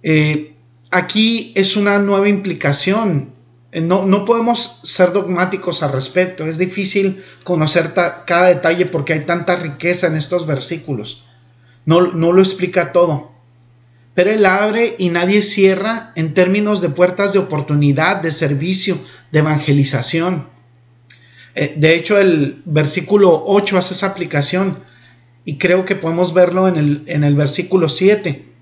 Eh, 0.02 0.57
aquí 0.91 1.52
es 1.55 1.76
una 1.76 1.99
nueva 1.99 2.31
implicación 2.31 3.35
eh, 3.71 3.83
no, 3.83 4.25
podemos 4.25 4.81
ser 4.85 5.12
dogmáticos 5.12 5.83
al 5.83 5.93
respecto. 5.93 6.47
Es 6.47 6.57
difícil 6.57 7.23
conocer 7.45 7.93
cada 7.93 8.47
detalle 8.47 8.87
porque 8.87 9.12
hay 9.12 9.26
tanta 9.26 9.57
riqueza 9.57 10.07
en 10.07 10.17
estos 10.17 10.47
versículos. 10.47 11.26
No, 11.84 12.12
no, 12.12 12.32
lo 12.32 12.40
explica 12.40 12.92
todo. 12.92 13.32
Pero 14.14 14.30
Él 14.30 14.44
abre 14.46 14.94
y 14.98 15.08
nadie 15.08 15.42
cierra 15.42 16.12
en 16.16 16.34
términos 16.34 16.80
de 16.80 16.90
puertas 16.90 17.32
de 17.32 17.38
oportunidad, 17.38 18.22
de 18.22 18.30
servicio, 18.30 18.98
de 19.30 19.38
evangelización. 19.40 20.46
Eh, 21.54 21.74
de 21.76 21.94
hecho, 21.94 22.18
el 22.18 22.62
versículo 22.64 23.42
8 23.46 23.78
hace 23.78 23.94
esa 23.94 24.08
aplicación. 24.08 24.78
y 25.44 25.58
creo 25.58 25.84
que 25.84 25.96
podemos 25.96 26.34
verlo 26.34 26.68
en 26.68 26.76
el, 26.76 27.02
en 27.06 27.24
el 27.24 27.34
versículo 27.34 27.88
7. 27.88 28.52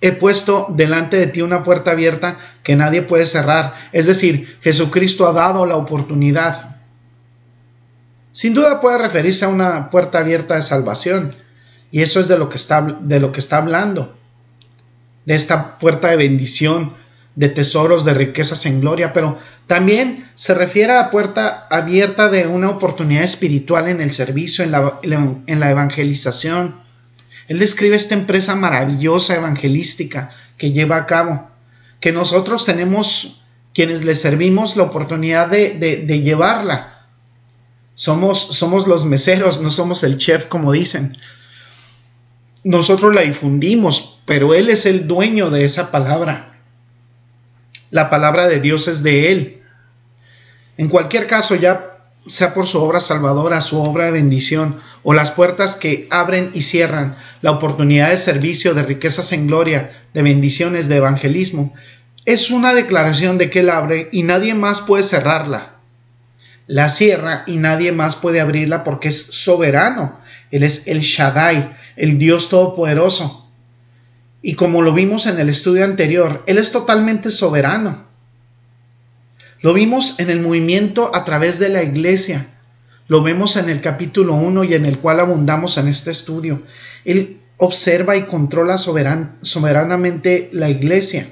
He 0.00 0.12
puesto 0.12 0.66
delante 0.70 1.18
de 1.18 1.26
ti 1.26 1.42
una 1.42 1.62
puerta 1.62 1.90
abierta 1.90 2.38
que 2.62 2.76
nadie 2.76 3.02
puede 3.02 3.26
cerrar. 3.26 3.74
Es 3.92 4.06
decir, 4.06 4.58
Jesucristo 4.62 5.28
ha 5.28 5.32
dado 5.32 5.66
la 5.66 5.76
oportunidad. 5.76 6.78
Sin 8.32 8.54
duda 8.54 8.80
puede 8.80 8.96
referirse 8.96 9.44
a 9.44 9.48
una 9.48 9.90
puerta 9.90 10.18
abierta 10.18 10.54
de 10.54 10.62
salvación. 10.62 11.34
Y 11.90 12.02
eso 12.02 12.20
es 12.20 12.28
de 12.28 12.38
lo 12.38 12.48
que 12.48 12.56
está, 12.56 12.82
de 12.82 13.20
lo 13.20 13.32
que 13.32 13.40
está 13.40 13.58
hablando. 13.58 14.14
De 15.24 15.34
esta 15.34 15.78
puerta 15.78 16.08
de 16.08 16.16
bendición, 16.16 16.92
de 17.36 17.48
tesoros, 17.48 18.04
de 18.04 18.14
riquezas 18.14 18.66
en 18.66 18.80
gloria, 18.80 19.12
pero 19.12 19.38
también 19.66 20.28
se 20.34 20.52
refiere 20.52 20.92
a 20.92 21.02
la 21.02 21.10
puerta 21.10 21.66
abierta 21.70 22.28
de 22.28 22.46
una 22.46 22.70
oportunidad 22.70 23.22
espiritual 23.22 23.88
en 23.88 24.00
el 24.00 24.12
servicio, 24.12 24.64
en 24.64 24.72
la, 24.72 25.70
evangelización. 25.70 26.74
Él 27.48 27.58
describe 27.58 27.96
esta 27.96 28.14
empresa 28.14 28.56
maravillosa 28.56 29.36
evangelística 29.36 30.30
que 30.58 30.72
lleva 30.72 30.96
a 30.96 31.06
cabo, 31.06 31.48
que 32.00 32.12
nosotros 32.12 32.64
tenemos, 32.64 33.42
quienes 33.72 34.04
le 34.04 34.14
servimos, 34.14 34.76
la 34.76 34.82
oportunidad 34.84 35.48
de, 35.48 35.74
de, 36.06 36.20
llevarla. 36.20 37.06
Somos, 37.94 38.38
somos 38.56 38.88
los 38.88 39.04
meseros, 39.04 39.60
no 39.60 39.70
somos 39.70 40.02
el 40.02 40.18
chef, 40.18 40.46
como 40.46 40.72
dicen. 40.72 41.16
Nosotros 42.64 43.14
la 43.14 43.22
difundimos, 43.22 44.20
pero 44.26 44.54
Él 44.54 44.68
es 44.68 44.86
el 44.86 45.06
dueño 45.06 45.50
de 45.50 45.64
esa 45.64 45.90
palabra. 45.90 46.58
La 47.90 48.10
palabra 48.10 48.46
de 48.46 48.60
Dios 48.60 48.86
es 48.88 49.02
de 49.02 49.32
Él. 49.32 49.62
En 50.76 50.88
cualquier 50.88 51.26
caso, 51.26 51.54
ya 51.54 51.98
sea 52.26 52.54
por 52.54 52.66
su 52.66 52.80
obra 52.80 53.00
salvadora, 53.00 53.60
su 53.60 53.80
obra 53.82 54.06
de 54.06 54.12
bendición, 54.12 54.80
o 55.02 55.14
las 55.14 55.30
puertas 55.30 55.76
que 55.76 56.06
abren 56.10 56.50
y 56.54 56.62
cierran, 56.62 57.16
la 57.42 57.52
oportunidad 57.52 58.10
de 58.10 58.16
servicio, 58.16 58.74
de 58.74 58.82
riquezas 58.82 59.32
en 59.32 59.46
gloria, 59.46 59.90
de 60.12 60.22
bendiciones, 60.22 60.88
de 60.88 60.96
evangelismo, 60.96 61.74
es 62.26 62.50
una 62.50 62.74
declaración 62.74 63.38
de 63.38 63.50
que 63.50 63.60
Él 63.60 63.70
abre 63.70 64.08
y 64.12 64.22
nadie 64.22 64.54
más 64.54 64.82
puede 64.82 65.02
cerrarla. 65.02 65.72
La 66.66 66.88
cierra 66.88 67.42
y 67.46 67.56
nadie 67.56 67.92
más 67.92 68.14
puede 68.14 68.40
abrirla 68.40 68.84
porque 68.84 69.08
es 69.08 69.20
soberano. 69.20 70.18
Él 70.50 70.62
es 70.62 70.86
el 70.86 71.00
Shaddai, 71.00 71.76
el 71.96 72.18
Dios 72.18 72.48
Todopoderoso. 72.48 73.48
Y 74.42 74.54
como 74.54 74.82
lo 74.82 74.92
vimos 74.92 75.26
en 75.26 75.38
el 75.38 75.48
estudio 75.48 75.84
anterior, 75.84 76.42
Él 76.46 76.58
es 76.58 76.72
totalmente 76.72 77.30
soberano. 77.30 78.04
Lo 79.60 79.74
vimos 79.74 80.18
en 80.18 80.30
el 80.30 80.40
movimiento 80.40 81.14
a 81.14 81.24
través 81.24 81.58
de 81.58 81.68
la 81.68 81.82
iglesia. 81.82 82.46
Lo 83.08 83.22
vemos 83.22 83.56
en 83.56 83.68
el 83.68 83.80
capítulo 83.80 84.34
1 84.34 84.64
y 84.64 84.74
en 84.74 84.86
el 84.86 84.98
cual 84.98 85.20
abundamos 85.20 85.76
en 85.76 85.88
este 85.88 86.10
estudio. 86.10 86.62
Él 87.04 87.40
observa 87.58 88.16
y 88.16 88.22
controla 88.22 88.78
soberanamente 88.78 90.48
la 90.52 90.70
iglesia. 90.70 91.26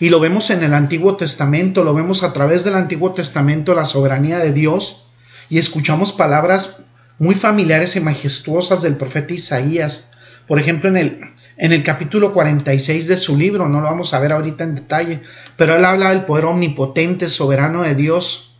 Y 0.00 0.08
lo 0.08 0.18
vemos 0.18 0.50
en 0.50 0.64
el 0.64 0.74
Antiguo 0.74 1.16
Testamento, 1.16 1.84
lo 1.84 1.94
vemos 1.94 2.24
a 2.24 2.32
través 2.32 2.64
del 2.64 2.74
Antiguo 2.74 3.12
Testamento, 3.12 3.74
la 3.74 3.84
soberanía 3.84 4.38
de 4.38 4.52
Dios, 4.52 5.06
y 5.48 5.58
escuchamos 5.58 6.10
palabras 6.10 6.86
muy 7.18 7.34
familiares 7.34 7.96
y 7.96 8.00
majestuosas 8.00 8.82
del 8.82 8.96
profeta 8.96 9.34
Isaías. 9.34 10.12
Por 10.46 10.60
ejemplo, 10.60 10.88
en 10.88 10.96
el 10.96 11.20
en 11.56 11.72
el 11.72 11.84
capítulo 11.84 12.32
46 12.32 13.06
de 13.06 13.16
su 13.16 13.36
libro, 13.36 13.68
no 13.68 13.80
lo 13.80 13.86
vamos 13.86 14.12
a 14.12 14.18
ver 14.18 14.32
ahorita 14.32 14.64
en 14.64 14.74
detalle, 14.74 15.20
pero 15.56 15.76
él 15.76 15.84
habla 15.84 16.10
del 16.10 16.24
poder 16.24 16.46
omnipotente, 16.46 17.28
soberano 17.28 17.82
de 17.82 17.94
Dios. 17.94 18.56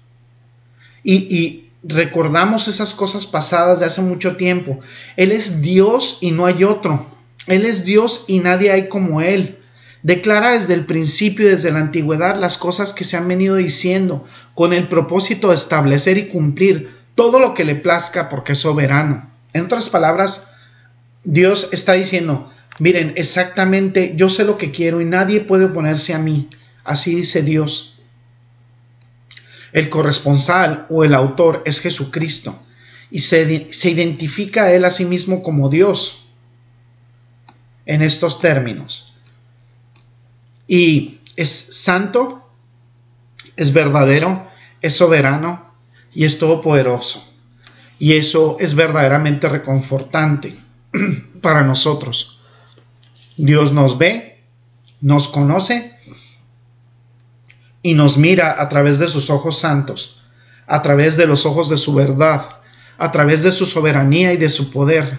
Y, 1.02 1.14
y, 1.14 1.60
recordamos 1.86 2.66
esas 2.66 2.94
cosas 2.94 3.26
pasadas 3.26 3.80
de 3.80 3.86
hace 3.86 4.00
mucho 4.00 4.36
tiempo. 4.36 4.80
Él 5.16 5.32
es 5.32 5.60
Dios 5.60 6.18
y 6.22 6.30
no 6.30 6.46
hay 6.46 6.64
otro. 6.64 7.04
Él 7.46 7.66
es 7.66 7.84
Dios 7.84 8.24
y 8.26 8.38
nadie 8.38 8.70
hay 8.70 8.88
como 8.88 9.20
Él. 9.20 9.58
Declara 10.02 10.52
desde 10.52 10.72
el 10.72 10.86
principio, 10.86 11.48
desde 11.48 11.72
la 11.72 11.80
antigüedad, 11.80 12.36
las 12.36 12.56
cosas 12.56 12.94
que 12.94 13.04
se 13.04 13.18
han 13.18 13.28
venido 13.28 13.56
diciendo, 13.56 14.24
con 14.54 14.72
el 14.72 14.88
propósito 14.88 15.48
de 15.48 15.56
establecer 15.56 16.16
y 16.16 16.28
cumplir 16.28 16.90
todo 17.14 17.38
lo 17.38 17.54
que 17.54 17.64
le 17.64 17.74
plazca 17.74 18.28
porque 18.28 18.52
es 18.52 18.58
soberano. 18.58 19.30
En 19.52 19.64
otras 19.64 19.90
palabras, 19.90 20.52
Dios 21.24 21.68
está 21.72 21.92
diciendo, 21.92 22.50
Miren, 22.78 23.12
exactamente, 23.16 24.14
yo 24.16 24.28
sé 24.28 24.44
lo 24.44 24.58
que 24.58 24.72
quiero 24.72 25.00
y 25.00 25.04
nadie 25.04 25.40
puede 25.40 25.66
oponerse 25.66 26.14
a 26.14 26.18
mí. 26.18 26.50
Así 26.82 27.14
dice 27.14 27.42
Dios. 27.42 27.98
El 29.72 29.88
corresponsal 29.88 30.86
o 30.90 31.04
el 31.04 31.14
autor 31.14 31.62
es 31.66 31.80
Jesucristo 31.80 32.60
y 33.10 33.20
se, 33.20 33.72
se 33.72 33.90
identifica 33.90 34.64
a 34.64 34.72
él 34.72 34.84
a 34.84 34.90
sí 34.90 35.04
mismo 35.04 35.42
como 35.42 35.68
Dios 35.68 36.28
en 37.86 38.02
estos 38.02 38.40
términos. 38.40 39.14
Y 40.66 41.20
es 41.36 41.50
santo, 41.50 42.48
es 43.56 43.72
verdadero, 43.72 44.48
es 44.80 44.96
soberano 44.96 45.73
y 46.14 46.24
es 46.24 46.38
todopoderoso. 46.38 47.28
Y 47.98 48.14
eso 48.14 48.56
es 48.60 48.74
verdaderamente 48.74 49.48
reconfortante 49.48 50.56
para 51.40 51.62
nosotros. 51.62 52.40
Dios 53.36 53.72
nos 53.72 53.98
ve, 53.98 54.42
nos 55.00 55.28
conoce 55.28 55.96
y 57.82 57.94
nos 57.94 58.16
mira 58.16 58.60
a 58.60 58.68
través 58.68 58.98
de 58.98 59.08
sus 59.08 59.28
ojos 59.28 59.58
santos, 59.58 60.22
a 60.66 60.82
través 60.82 61.16
de 61.16 61.26
los 61.26 61.46
ojos 61.46 61.68
de 61.68 61.76
su 61.76 61.94
verdad, 61.94 62.48
a 62.96 63.12
través 63.12 63.42
de 63.42 63.52
su 63.52 63.66
soberanía 63.66 64.32
y 64.32 64.36
de 64.36 64.48
su 64.48 64.70
poder. 64.70 65.18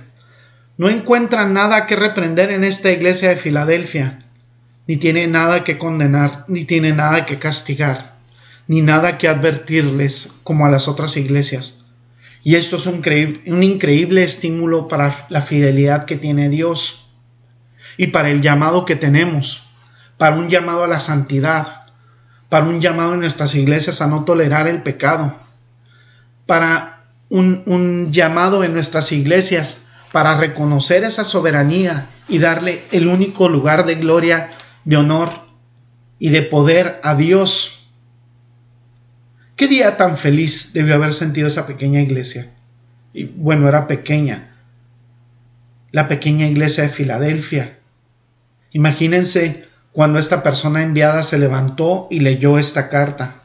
No 0.78 0.90
encuentra 0.90 1.46
nada 1.46 1.86
que 1.86 1.96
reprender 1.96 2.52
en 2.52 2.64
esta 2.64 2.92
iglesia 2.92 3.30
de 3.30 3.36
Filadelfia, 3.38 4.26
ni 4.88 4.98
tiene 4.98 5.28
nada 5.28 5.64
que 5.64 5.78
condenar, 5.78 6.46
ni 6.48 6.66
tiene 6.66 6.92
nada 6.94 7.26
que 7.26 7.38
castigar, 7.38 8.15
ni 8.68 8.82
nada 8.82 9.18
que 9.18 9.28
advertirles 9.28 10.36
como 10.44 10.66
a 10.66 10.70
las 10.70 10.88
otras 10.88 11.18
iglesias. 11.18 11.86
Y 12.44 12.56
esto 12.56 12.78
es 12.78 12.86
un, 12.86 13.02
un 13.48 13.64
increíble 13.64 14.24
estímulo 14.24 14.88
para 14.88 15.14
la 15.30 15.42
fidelidad 15.42 16.06
que 16.06 16.16
tiene 16.16 16.50
Dios 16.50 17.08
y 17.98 18.08
para 18.08 18.30
el 18.30 18.42
llamado 18.42 18.86
que 18.86 18.96
tenemos, 18.96 19.64
para 20.18 20.36
un 20.36 20.50
llamado 20.50 20.84
a 20.84 20.88
la 20.88 21.00
santidad, 21.00 21.86
para 22.50 22.66
un 22.66 22.82
llamado 22.82 23.14
en 23.14 23.20
nuestras 23.20 23.56
iglesias 23.56 24.02
a 24.02 24.08
no 24.08 24.24
tolerar 24.24 24.68
el 24.68 24.84
pecado, 24.84 25.36
para 26.46 26.96
un, 27.30 28.12
llamado 28.12 28.64
en 28.64 28.74
nuestras 28.74 29.12
iglesias 29.12 29.88
para 30.12 30.36
reconocer 30.36 31.04
esa 31.04 31.24
soberanía 31.24 32.08
y 32.28 32.40
darle 32.40 32.84
el 32.92 33.08
único 33.08 33.50
lugar 33.50 33.86
de 33.86 33.96
gloria, 33.96 34.52
de 34.86 34.98
honor 34.98 35.32
y 36.20 36.30
de 36.30 36.44
poder 36.44 37.00
a 37.04 37.16
Dios. 37.16 37.85
¿Qué 39.56 39.68
día 39.68 39.98
tan 39.98 40.18
feliz 40.18 40.74
debió 40.74 40.96
haber 40.96 41.14
sentido 41.14 41.48
esa 41.48 41.68
pequeña 41.68 42.02
iglesia? 42.02 42.52
Y 43.14 43.24
bueno, 43.24 43.68
era 43.68 43.88
pequeña. 43.88 44.56
La 45.92 46.08
pequeña 46.08 46.48
iglesia 46.48 46.84
de 46.84 46.90
Filadelfia, 46.90 47.76
Imagínense 48.76 49.64
cuando 49.94 50.20
esta 50.20 50.44
persona 50.44 50.84
enviada 50.84 51.24
se 51.24 51.40
levantó 51.40 52.10
y 52.12 52.20
leyó 52.20 52.60
esta 52.60 52.90
carta. 52.90 53.36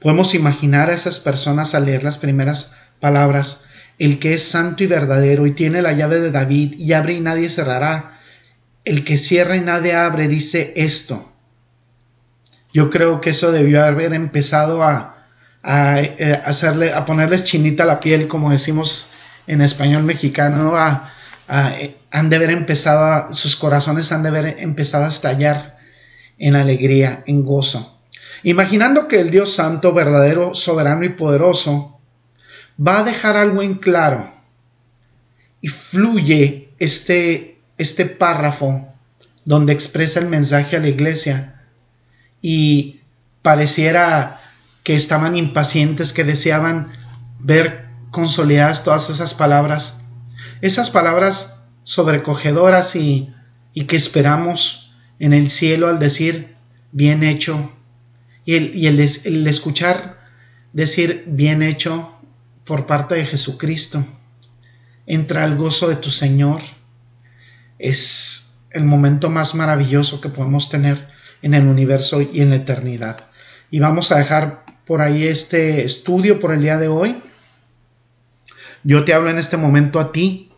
Podemos 0.00 0.34
imaginar 0.34 0.90
a 0.90 0.92
esas 0.92 1.18
personas 1.18 1.74
al 1.74 1.86
leer 1.86 2.04
las 2.04 2.18
primeras 2.18 2.76
palabras, 3.00 3.70
el 3.98 4.18
que 4.18 4.34
es 4.34 4.42
santo 4.42 4.84
y 4.84 4.86
verdadero 4.86 5.46
y 5.46 5.52
tiene 5.52 5.80
la 5.80 5.92
llave 5.92 6.20
de 6.20 6.30
David 6.30 6.74
y 6.74 6.92
abre 6.92 7.14
y 7.14 7.20
nadie 7.20 7.48
cerrará, 7.48 8.20
el 8.84 9.02
que 9.02 9.16
cierra 9.16 9.56
y 9.56 9.60
nadie 9.60 9.94
abre, 9.94 10.28
dice 10.28 10.74
esto. 10.76 11.32
Yo 12.74 12.90
creo 12.90 13.22
que 13.22 13.30
eso 13.30 13.50
debió 13.50 13.82
haber 13.82 14.12
empezado 14.12 14.82
a, 14.82 15.13
a, 15.64 16.00
eh, 16.02 16.92
a 16.94 17.04
ponerles 17.06 17.44
chinita 17.44 17.86
la 17.86 17.98
piel, 17.98 18.28
como 18.28 18.50
decimos 18.50 19.10
en 19.46 19.62
español 19.62 20.02
mexicano, 20.02 20.76
a, 20.76 21.10
eh, 21.48 21.96
han 22.10 22.28
de 22.28 22.36
haber 22.36 22.50
empezado, 22.50 23.32
sus 23.32 23.56
corazones 23.56 24.12
han 24.12 24.22
de 24.22 24.28
haber 24.28 24.56
empezado 24.58 25.06
a 25.06 25.08
estallar 25.08 25.78
en 26.38 26.54
alegría, 26.54 27.24
en 27.26 27.44
gozo. 27.44 27.96
Imaginando 28.42 29.08
que 29.08 29.20
el 29.20 29.30
Dios 29.30 29.54
Santo, 29.54 29.94
verdadero, 29.94 30.54
soberano 30.54 31.04
y 31.06 31.10
poderoso, 31.10 31.98
va 32.78 33.00
a 33.00 33.04
dejar 33.04 33.38
algo 33.38 33.62
en 33.62 33.74
claro 33.74 34.28
y 35.62 35.68
fluye 35.68 36.68
este, 36.78 37.58
este 37.78 38.04
párrafo 38.04 38.86
donde 39.46 39.72
expresa 39.72 40.20
el 40.20 40.28
mensaje 40.28 40.76
a 40.76 40.80
la 40.80 40.88
iglesia 40.88 41.62
y 42.42 43.00
pareciera 43.40 44.40
que 44.84 44.94
estaban 44.94 45.34
impacientes, 45.34 46.12
que 46.12 46.22
deseaban 46.22 46.92
ver 47.40 47.88
consolidadas 48.12 48.84
todas 48.84 49.10
esas 49.10 49.34
palabras 49.34 50.04
esas 50.64 50.88
palabras 50.88 51.68
sobrecogedoras 51.82 52.96
y, 52.96 53.34
que 53.86 53.96
esperamos 53.96 54.94
en 55.18 55.34
el 55.34 55.50
cielo 55.50 55.88
al 55.88 55.98
decir 55.98 56.54
bien 56.90 57.22
hecho 57.22 57.70
y 58.46 58.54
el, 58.54 58.74
y 58.74 59.48
escuchar 59.48 60.20
decir 60.72 61.24
bien 61.26 61.62
hecho 61.62 62.18
por 62.64 62.86
parte 62.86 63.16
de 63.16 63.26
Jesucristo. 63.26 64.04
entra 65.06 65.44
al 65.44 65.56
gozo 65.56 65.88
de 65.88 65.96
tu 65.96 66.10
Señor. 66.10 66.62
Es 67.78 68.62
el 68.70 68.84
momento 68.84 69.28
más 69.28 69.54
maravilloso 69.54 70.22
que 70.22 70.30
podemos 70.30 70.70
tener 70.70 71.08
en 71.42 71.52
el 71.52 71.66
universo 71.66 72.22
y 72.22 72.40
en 72.40 72.50
la 72.50 72.56
eternidad. 72.56 73.28
Y 73.70 73.80
vamos 73.80 74.12
a 74.12 74.16
dejar 74.16 74.63
por 74.86 75.00
ahí 75.00 75.26
este 75.26 75.84
estudio 75.84 76.40
por 76.40 76.52
el 76.52 76.60
día 76.60 76.78
de 76.78 76.88
hoy. 76.88 77.16
Yo 78.82 79.04
te 79.04 79.14
hablo 79.14 79.30
en 79.30 79.38
este 79.38 79.56
momento 79.56 79.98
a 79.98 80.12
ti, 80.12 80.50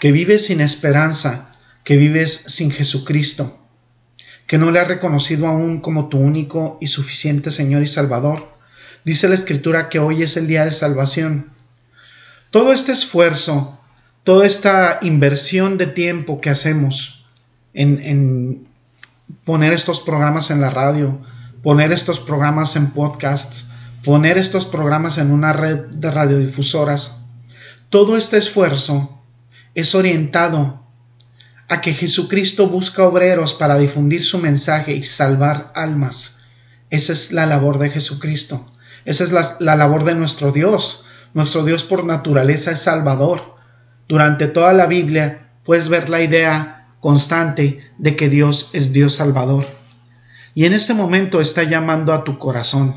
que 0.00 0.10
vives 0.10 0.46
sin 0.46 0.60
esperanza, 0.60 1.54
que 1.84 1.96
vives 1.96 2.32
sin 2.32 2.72
Jesucristo, 2.72 3.58
que 4.46 4.58
no 4.58 4.70
le 4.70 4.80
has 4.80 4.88
reconocido 4.88 5.46
aún 5.46 5.80
como 5.80 6.08
tu 6.08 6.18
único 6.18 6.78
y 6.80 6.88
suficiente 6.88 7.50
Señor 7.50 7.82
y 7.82 7.86
Salvador. 7.86 8.48
Dice 9.04 9.28
la 9.28 9.36
Escritura 9.36 9.88
que 9.88 10.00
hoy 10.00 10.22
es 10.22 10.36
el 10.36 10.48
día 10.48 10.64
de 10.64 10.72
salvación. 10.72 11.50
Todo 12.50 12.72
este 12.72 12.92
esfuerzo, 12.92 13.78
toda 14.24 14.46
esta 14.46 14.98
inversión 15.02 15.78
de 15.78 15.86
tiempo 15.86 16.40
que 16.40 16.50
hacemos 16.50 17.24
en, 17.74 18.00
en 18.02 18.66
poner 19.44 19.72
estos 19.72 20.00
programas 20.00 20.50
en 20.50 20.60
la 20.60 20.70
radio, 20.70 21.20
poner 21.62 21.92
estos 21.92 22.20
programas 22.20 22.76
en 22.76 22.90
podcasts, 22.90 23.70
poner 24.04 24.38
estos 24.38 24.66
programas 24.66 25.18
en 25.18 25.30
una 25.30 25.52
red 25.52 25.86
de 25.86 26.10
radiodifusoras, 26.10 27.26
todo 27.88 28.16
este 28.16 28.38
esfuerzo 28.38 29.22
es 29.74 29.94
orientado 29.94 30.82
a 31.68 31.80
que 31.80 31.94
Jesucristo 31.94 32.66
busca 32.66 33.04
obreros 33.04 33.54
para 33.54 33.78
difundir 33.78 34.22
su 34.22 34.38
mensaje 34.38 34.94
y 34.94 35.02
salvar 35.02 35.72
almas. 35.74 36.40
Esa 36.90 37.12
es 37.12 37.32
la 37.32 37.46
labor 37.46 37.78
de 37.78 37.90
Jesucristo. 37.90 38.70
Esa 39.04 39.24
es 39.24 39.60
la, 39.60 39.76
labor 39.76 40.04
de 40.04 40.14
nuestro 40.14 40.52
Dios. 40.52 41.06
Nuestro 41.34 41.64
Dios 41.64 41.84
por 41.84 42.04
naturaleza 42.04 42.72
es 42.72 42.80
Salvador. 42.80 43.56
Durante 44.08 44.48
toda 44.48 44.72
la 44.72 44.86
Biblia 44.86 45.50
puedes 45.64 45.88
ver 45.88 46.10
la 46.10 46.22
idea 46.22 46.88
constante 47.00 47.78
de 47.98 48.16
que 48.16 48.28
Dios 48.28 48.70
es 48.74 48.92
Dios 48.92 49.14
Salvador. 49.14 49.66
Y 50.54 50.66
en 50.66 50.72
este 50.72 50.94
momento 50.94 51.40
está 51.40 51.62
llamando 51.62 52.12
a 52.12 52.24
tu 52.24 52.38
corazón. 52.38 52.94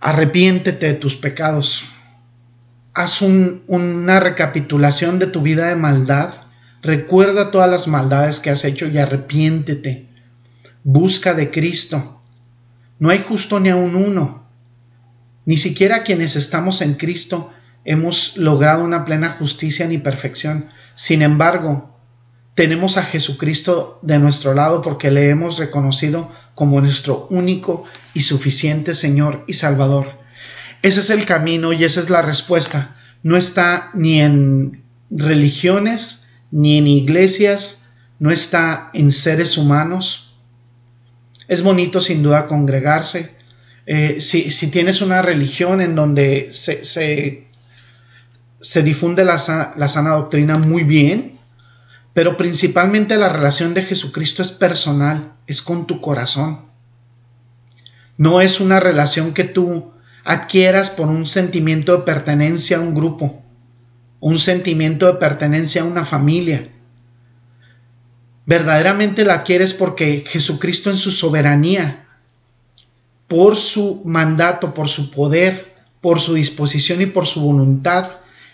Arrepiéntete 0.00 0.86
de 0.86 0.94
tus 0.94 1.16
pecados 1.16 1.84
haz 2.94 3.22
una 3.22 4.20
recapitulación 4.20 5.18
de 5.18 5.26
tu 5.26 5.42
vida 5.42 5.68
de 5.68 5.76
maldad, 5.76 6.32
recuerda 6.82 7.50
todas 7.50 7.70
las 7.70 7.88
maldades 7.88 8.40
que 8.40 8.50
has 8.50 8.64
hecho 8.64 8.86
y 8.88 8.98
arrepiéntete. 8.98 10.08
Busca 10.82 11.34
de 11.34 11.50
Cristo. 11.50 12.20
No 12.98 13.10
hay 13.10 13.24
justo 13.26 13.60
ni 13.60 13.68
a 13.68 13.76
un 13.76 13.96
uno. 13.96 14.46
Ni 15.44 15.56
siquiera 15.56 16.02
quienes 16.02 16.36
estamos 16.36 16.82
en 16.82 16.94
Cristo 16.94 17.52
hemos 17.84 18.36
logrado 18.36 18.84
una 18.84 19.04
plena 19.04 19.30
justicia 19.30 19.86
ni 19.86 19.98
perfección. 19.98 20.66
Sin 20.94 21.22
embargo, 21.22 21.98
tenemos 22.60 22.98
a 22.98 23.04
Jesucristo 23.04 23.98
de 24.02 24.18
nuestro 24.18 24.52
lado 24.52 24.82
porque 24.82 25.10
le 25.10 25.30
hemos 25.30 25.56
reconocido 25.56 26.30
como 26.54 26.78
nuestro 26.82 27.26
único 27.30 27.84
y 28.12 28.20
suficiente 28.20 28.92
Señor 28.92 29.44
y 29.46 29.54
Salvador. 29.54 30.12
Ese 30.82 31.00
es 31.00 31.08
el 31.08 31.24
camino 31.24 31.72
y 31.72 31.84
esa 31.84 32.00
es 32.00 32.10
la 32.10 32.20
respuesta. 32.20 32.98
No 33.22 33.38
está 33.38 33.88
ni 33.94 34.20
en 34.20 34.82
religiones, 35.08 36.28
ni 36.50 36.76
en 36.76 36.86
iglesias, 36.86 37.88
no 38.18 38.30
está 38.30 38.90
en 38.92 39.10
seres 39.10 39.56
humanos. 39.56 40.36
Es 41.48 41.62
bonito 41.62 41.98
sin 41.98 42.22
duda 42.22 42.46
congregarse. 42.46 43.30
Eh, 43.86 44.20
si, 44.20 44.70
tienes 44.70 45.00
una 45.00 45.22
religión 45.22 45.80
en 45.80 45.94
donde 45.94 46.50
se, 46.52 47.46
difunde 48.82 49.24
la 49.24 49.38
sana 49.38 50.10
doctrina 50.10 50.58
muy 50.58 50.82
bien, 50.82 51.39
pero 52.12 52.36
principalmente 52.36 53.16
la 53.16 53.28
relación 53.28 53.74
de 53.74 53.82
Jesucristo 53.82 54.42
es 54.42 54.50
personal, 54.50 55.32
es 55.46 55.62
con 55.62 55.86
tu 55.86 56.00
corazón. 56.00 56.60
No 58.16 58.40
es 58.40 58.60
una 58.60 58.80
relación 58.80 59.32
que 59.32 59.44
tú 59.44 59.92
adquieras 60.24 60.90
por 60.90 61.08
un 61.08 61.26
sentimiento 61.26 61.96
de 61.96 62.02
pertenencia 62.02 62.78
a 62.78 62.80
un 62.80 62.94
grupo, 62.94 63.42
un 64.18 64.38
sentimiento 64.38 65.06
de 65.06 65.14
pertenencia 65.14 65.82
a 65.82 65.86
una 65.86 66.04
familia. 66.04 66.68
Verdaderamente 68.44 69.24
la 69.24 69.34
adquieres 69.34 69.74
porque 69.74 70.24
Jesucristo 70.26 70.90
en 70.90 70.96
su 70.96 71.12
soberanía, 71.12 72.06
por 73.28 73.56
su 73.56 74.02
mandato, 74.04 74.74
por 74.74 74.88
su 74.88 75.10
poder, 75.10 75.72
por 76.00 76.20
su 76.20 76.34
disposición 76.34 77.00
y 77.00 77.06
por 77.06 77.26
su 77.26 77.40
voluntad, 77.40 78.10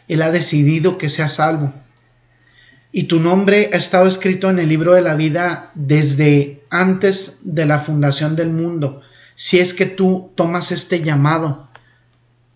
Él 0.06 0.22
ha 0.22 0.30
decidido 0.30 0.98
que 0.98 1.08
seas 1.08 1.36
salvo. 1.36 1.72
Y 2.92 3.04
tu 3.04 3.20
nombre 3.20 3.70
ha 3.72 3.76
estado 3.76 4.06
escrito 4.06 4.48
en 4.48 4.58
el 4.58 4.68
libro 4.68 4.94
de 4.94 5.02
la 5.02 5.14
vida 5.14 5.70
desde 5.74 6.64
antes 6.70 7.40
de 7.42 7.66
la 7.66 7.78
fundación 7.78 8.36
del 8.36 8.50
mundo 8.50 9.02
si 9.36 9.60
es 9.60 9.74
que 9.74 9.86
tú 9.86 10.32
tomas 10.34 10.72
este 10.72 11.02
llamado 11.02 11.68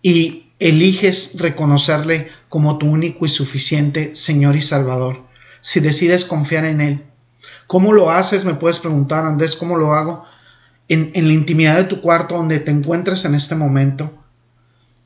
y 0.01 0.47
eliges 0.59 1.39
reconocerle 1.39 2.29
como 2.49 2.79
tu 2.79 2.87
único 2.87 3.25
y 3.25 3.29
suficiente 3.29 4.15
Señor 4.15 4.55
y 4.55 4.63
Salvador, 4.63 5.21
si 5.61 5.79
decides 5.79 6.25
confiar 6.25 6.65
en 6.65 6.81
Él. 6.81 7.03
¿Cómo 7.67 7.93
lo 7.93 8.11
haces? 8.11 8.45
Me 8.45 8.55
puedes 8.55 8.79
preguntar, 8.79 9.25
Andrés, 9.25 9.55
¿cómo 9.55 9.77
lo 9.77 9.93
hago? 9.93 10.25
En, 10.87 11.11
en 11.13 11.27
la 11.27 11.33
intimidad 11.33 11.77
de 11.77 11.83
tu 11.83 12.01
cuarto 12.01 12.35
donde 12.35 12.59
te 12.59 12.71
encuentres 12.71 13.25
en 13.25 13.35
este 13.35 13.55
momento, 13.55 14.11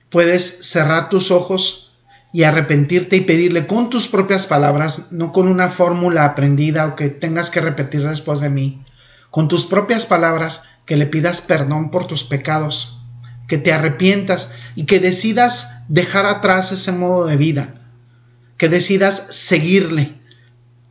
puedes 0.09 0.69
cerrar 0.69 1.09
tus 1.09 1.29
ojos 1.29 1.84
y 2.33 2.43
arrepentirte 2.43 3.15
y 3.15 3.21
pedirle 3.21 3.67
con 3.67 3.89
tus 3.89 4.07
propias 4.07 4.47
palabras, 4.47 5.11
no 5.11 5.31
con 5.31 5.47
una 5.47 5.69
fórmula 5.69 6.25
aprendida 6.25 6.85
o 6.85 6.95
que 6.95 7.09
tengas 7.09 7.49
que 7.49 7.61
repetir 7.61 8.07
después 8.07 8.39
de 8.39 8.49
mí, 8.49 8.81
con 9.31 9.47
tus 9.47 9.65
propias 9.65 10.05
palabras, 10.05 10.69
que 10.85 10.97
le 10.97 11.05
pidas 11.05 11.41
perdón 11.41 11.91
por 11.91 12.07
tus 12.07 12.23
pecados, 12.23 13.01
que 13.47 13.57
te 13.57 13.73
arrepientas 13.73 14.51
y 14.75 14.85
que 14.85 14.99
decidas 14.99 15.83
dejar 15.87 16.25
atrás 16.25 16.71
ese 16.71 16.91
modo 16.91 17.25
de 17.25 17.37
vida, 17.37 17.75
que 18.57 18.69
decidas 18.69 19.27
seguirle 19.31 20.15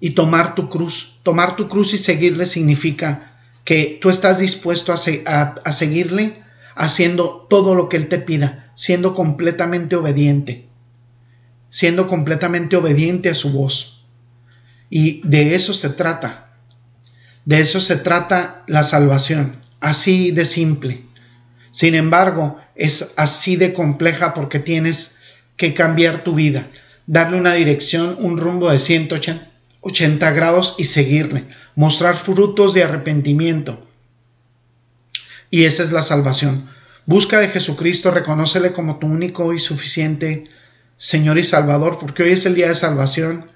y 0.01 0.11
tomar 0.11 0.55
tu 0.55 0.69
cruz. 0.69 1.21
Tomar 1.23 1.57
tu 1.57 1.69
cruz 1.69 1.95
y 1.95 1.99
seguirle 1.99 2.47
significa 2.47 3.33
que 3.65 3.99
tú 4.01 4.11
estás 4.11 4.39
dispuesto 4.39 4.93
a, 4.93 5.73
seguirle 5.73 6.43
haciendo 6.75 7.47
todo 7.49 7.75
lo 7.75 7.89
que 7.89 7.97
Él 7.97 8.09
te 8.09 8.19
pida, 8.19 8.71
siendo 8.75 9.15
completamente 9.15 9.97
obediente, 9.97 10.69
siendo 11.75 12.07
completamente 12.07 12.77
obediente 12.77 13.29
a 13.31 13.35
su 13.35 13.51
voz. 13.51 14.05
Y 14.91 15.27
de 15.27 15.57
eso 15.57 15.75
se 15.75 15.89
trata. 15.89 16.53
De 17.45 17.59
eso 17.59 17.81
se 17.81 17.97
trata 17.97 18.63
la 18.69 18.85
salvación 18.85 19.57
así 19.81 20.31
de 20.31 20.45
simple. 20.45 21.03
Sin 21.73 21.97
embargo, 21.97 22.61
es 22.77 23.15
así 23.17 23.57
de 23.57 23.73
compleja 23.73 24.35
porque 24.35 24.61
tienes 24.61 25.19
que 25.57 25.75
cambiar 25.75 26.23
tu 26.23 26.37
vida, 26.37 26.69
darle 27.09 27.39
una 27.39 27.55
dirección, 27.55 28.19
un 28.21 28.39
rumbo 28.39 28.71
de 28.71 28.79
180 28.79 30.31
grados 30.31 30.77
y 30.79 30.85
seguirle, 30.85 31.43
mostrar 31.75 32.17
frutos 32.17 32.73
de 32.73 32.85
arrepentimiento. 32.85 33.85
Y 35.51 35.65
esa 35.65 35.83
es 35.83 35.91
la 35.91 36.03
salvación. 36.03 36.71
Busca 37.05 37.41
de 37.41 37.49
Jesucristo, 37.49 38.13
reconócele 38.13 38.73
como 38.73 39.01
tu 39.01 39.09
único 39.09 39.53
y 39.53 39.59
suficiente 39.59 40.45
Señor 40.97 41.39
y 41.39 41.45
Salvador, 41.45 41.99
porque 41.99 42.23
hoy 42.23 42.33
es 42.33 42.47
el 42.47 42.55
día 42.55 42.69
de 42.69 42.75
salvación. 42.75 43.47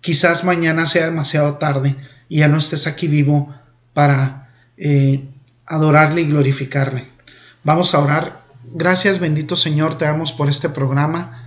Quizás 0.00 0.44
mañana 0.44 0.86
sea 0.86 1.06
demasiado 1.06 1.54
tarde 1.54 1.96
y 2.28 2.38
ya 2.38 2.48
no 2.48 2.58
estés 2.58 2.86
aquí 2.86 3.06
vivo 3.06 3.54
para 3.92 4.50
eh, 4.76 5.24
adorarle 5.66 6.22
y 6.22 6.26
glorificarle. 6.26 7.04
Vamos 7.64 7.94
a 7.94 8.00
orar. 8.00 8.44
Gracias, 8.72 9.20
bendito 9.20 9.56
Señor, 9.56 9.96
te 9.96 10.04
damos 10.04 10.32
por 10.32 10.48
este 10.48 10.68
programa 10.68 11.44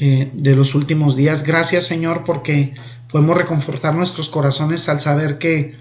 eh, 0.00 0.30
de 0.32 0.56
los 0.56 0.74
últimos 0.74 1.16
días. 1.16 1.44
Gracias, 1.44 1.86
Señor, 1.86 2.24
porque 2.24 2.74
podemos 3.10 3.36
reconfortar 3.36 3.94
nuestros 3.94 4.28
corazones 4.28 4.88
al 4.88 5.00
saber 5.00 5.38
que 5.38 5.76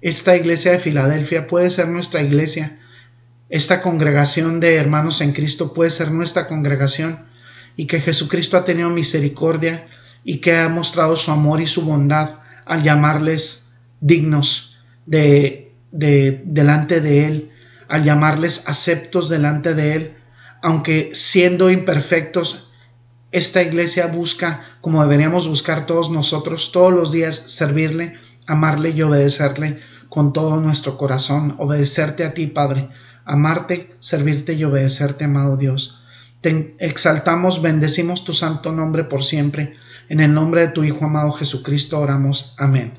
esta 0.00 0.36
iglesia 0.36 0.72
de 0.72 0.78
Filadelfia 0.78 1.46
puede 1.46 1.70
ser 1.70 1.88
nuestra 1.88 2.22
iglesia. 2.22 2.78
Esta 3.48 3.80
congregación 3.80 4.60
de 4.60 4.76
hermanos 4.76 5.20
en 5.20 5.32
Cristo 5.32 5.72
puede 5.72 5.90
ser 5.90 6.10
nuestra 6.10 6.46
congregación 6.46 7.24
y 7.76 7.86
que 7.86 8.00
Jesucristo 8.00 8.56
ha 8.56 8.64
tenido 8.64 8.90
misericordia 8.90 9.86
y 10.24 10.38
que 10.38 10.56
ha 10.56 10.68
mostrado 10.68 11.16
su 11.16 11.30
amor 11.30 11.60
y 11.60 11.66
su 11.66 11.82
bondad 11.82 12.30
al 12.64 12.82
llamarles 12.82 13.74
dignos 14.00 14.78
de 15.06 15.64
de, 15.94 16.42
delante 16.44 17.00
de 17.00 17.26
Él, 17.26 17.50
al 17.88 18.04
llamarles 18.04 18.68
aceptos 18.68 19.28
delante 19.28 19.74
de 19.74 19.94
Él, 19.94 20.14
aunque 20.60 21.10
siendo 21.14 21.70
imperfectos, 21.70 22.72
esta 23.30 23.62
iglesia 23.62 24.06
busca, 24.06 24.62
como 24.80 25.02
deberíamos 25.02 25.48
buscar 25.48 25.86
todos 25.86 26.10
nosotros, 26.10 26.72
todos 26.72 26.92
los 26.92 27.12
días 27.12 27.36
servirle, 27.36 28.18
amarle 28.46 28.90
y 28.90 29.02
obedecerle 29.02 29.78
con 30.08 30.32
todo 30.32 30.56
nuestro 30.56 30.96
corazón, 30.96 31.54
obedecerte 31.58 32.24
a 32.24 32.34
ti, 32.34 32.46
Padre, 32.46 32.88
amarte, 33.24 33.94
servirte 34.00 34.52
y 34.54 34.64
obedecerte, 34.64 35.24
amado 35.24 35.56
Dios. 35.56 36.03
Te 36.44 36.76
exaltamos, 36.78 37.62
bendecimos 37.62 38.22
tu 38.22 38.34
santo 38.34 38.70
nombre 38.70 39.02
por 39.02 39.24
siempre. 39.24 39.76
En 40.10 40.20
el 40.20 40.34
nombre 40.34 40.60
de 40.60 40.68
tu 40.68 40.84
Hijo 40.84 41.06
amado 41.06 41.32
Jesucristo 41.32 41.98
oramos. 41.98 42.54
Amén. 42.58 42.92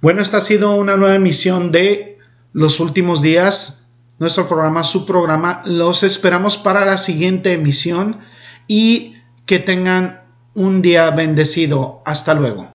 Bueno, 0.00 0.22
esta 0.22 0.38
ha 0.38 0.40
sido 0.40 0.74
una 0.74 0.96
nueva 0.96 1.14
emisión 1.14 1.70
de 1.70 2.18
Los 2.54 2.80
Últimos 2.80 3.20
Días, 3.20 3.90
nuestro 4.18 4.48
programa, 4.48 4.82
su 4.82 5.04
programa. 5.04 5.60
Los 5.66 6.02
esperamos 6.02 6.56
para 6.56 6.86
la 6.86 6.96
siguiente 6.96 7.52
emisión 7.52 8.18
y 8.66 9.16
que 9.44 9.58
tengan 9.58 10.22
un 10.54 10.80
día 10.80 11.10
bendecido. 11.10 12.00
Hasta 12.06 12.32
luego. 12.32 12.72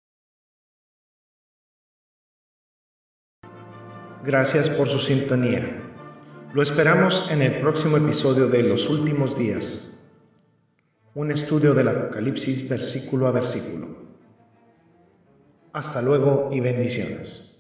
Gracias 4.24 4.70
por 4.70 4.88
su 4.88 5.00
sintonía. 5.00 5.93
Lo 6.54 6.62
esperamos 6.62 7.32
en 7.32 7.42
el 7.42 7.62
próximo 7.62 7.98
episodio 7.98 8.48
de 8.48 8.62
Los 8.62 8.88
Últimos 8.88 9.36
Días, 9.36 10.00
un 11.16 11.32
estudio 11.32 11.74
del 11.74 11.88
Apocalipsis 11.88 12.70
versículo 12.70 13.26
a 13.26 13.32
versículo. 13.32 13.88
Hasta 15.72 16.04
luego 16.04 16.52
y 16.54 16.60
bendiciones. 16.60 17.53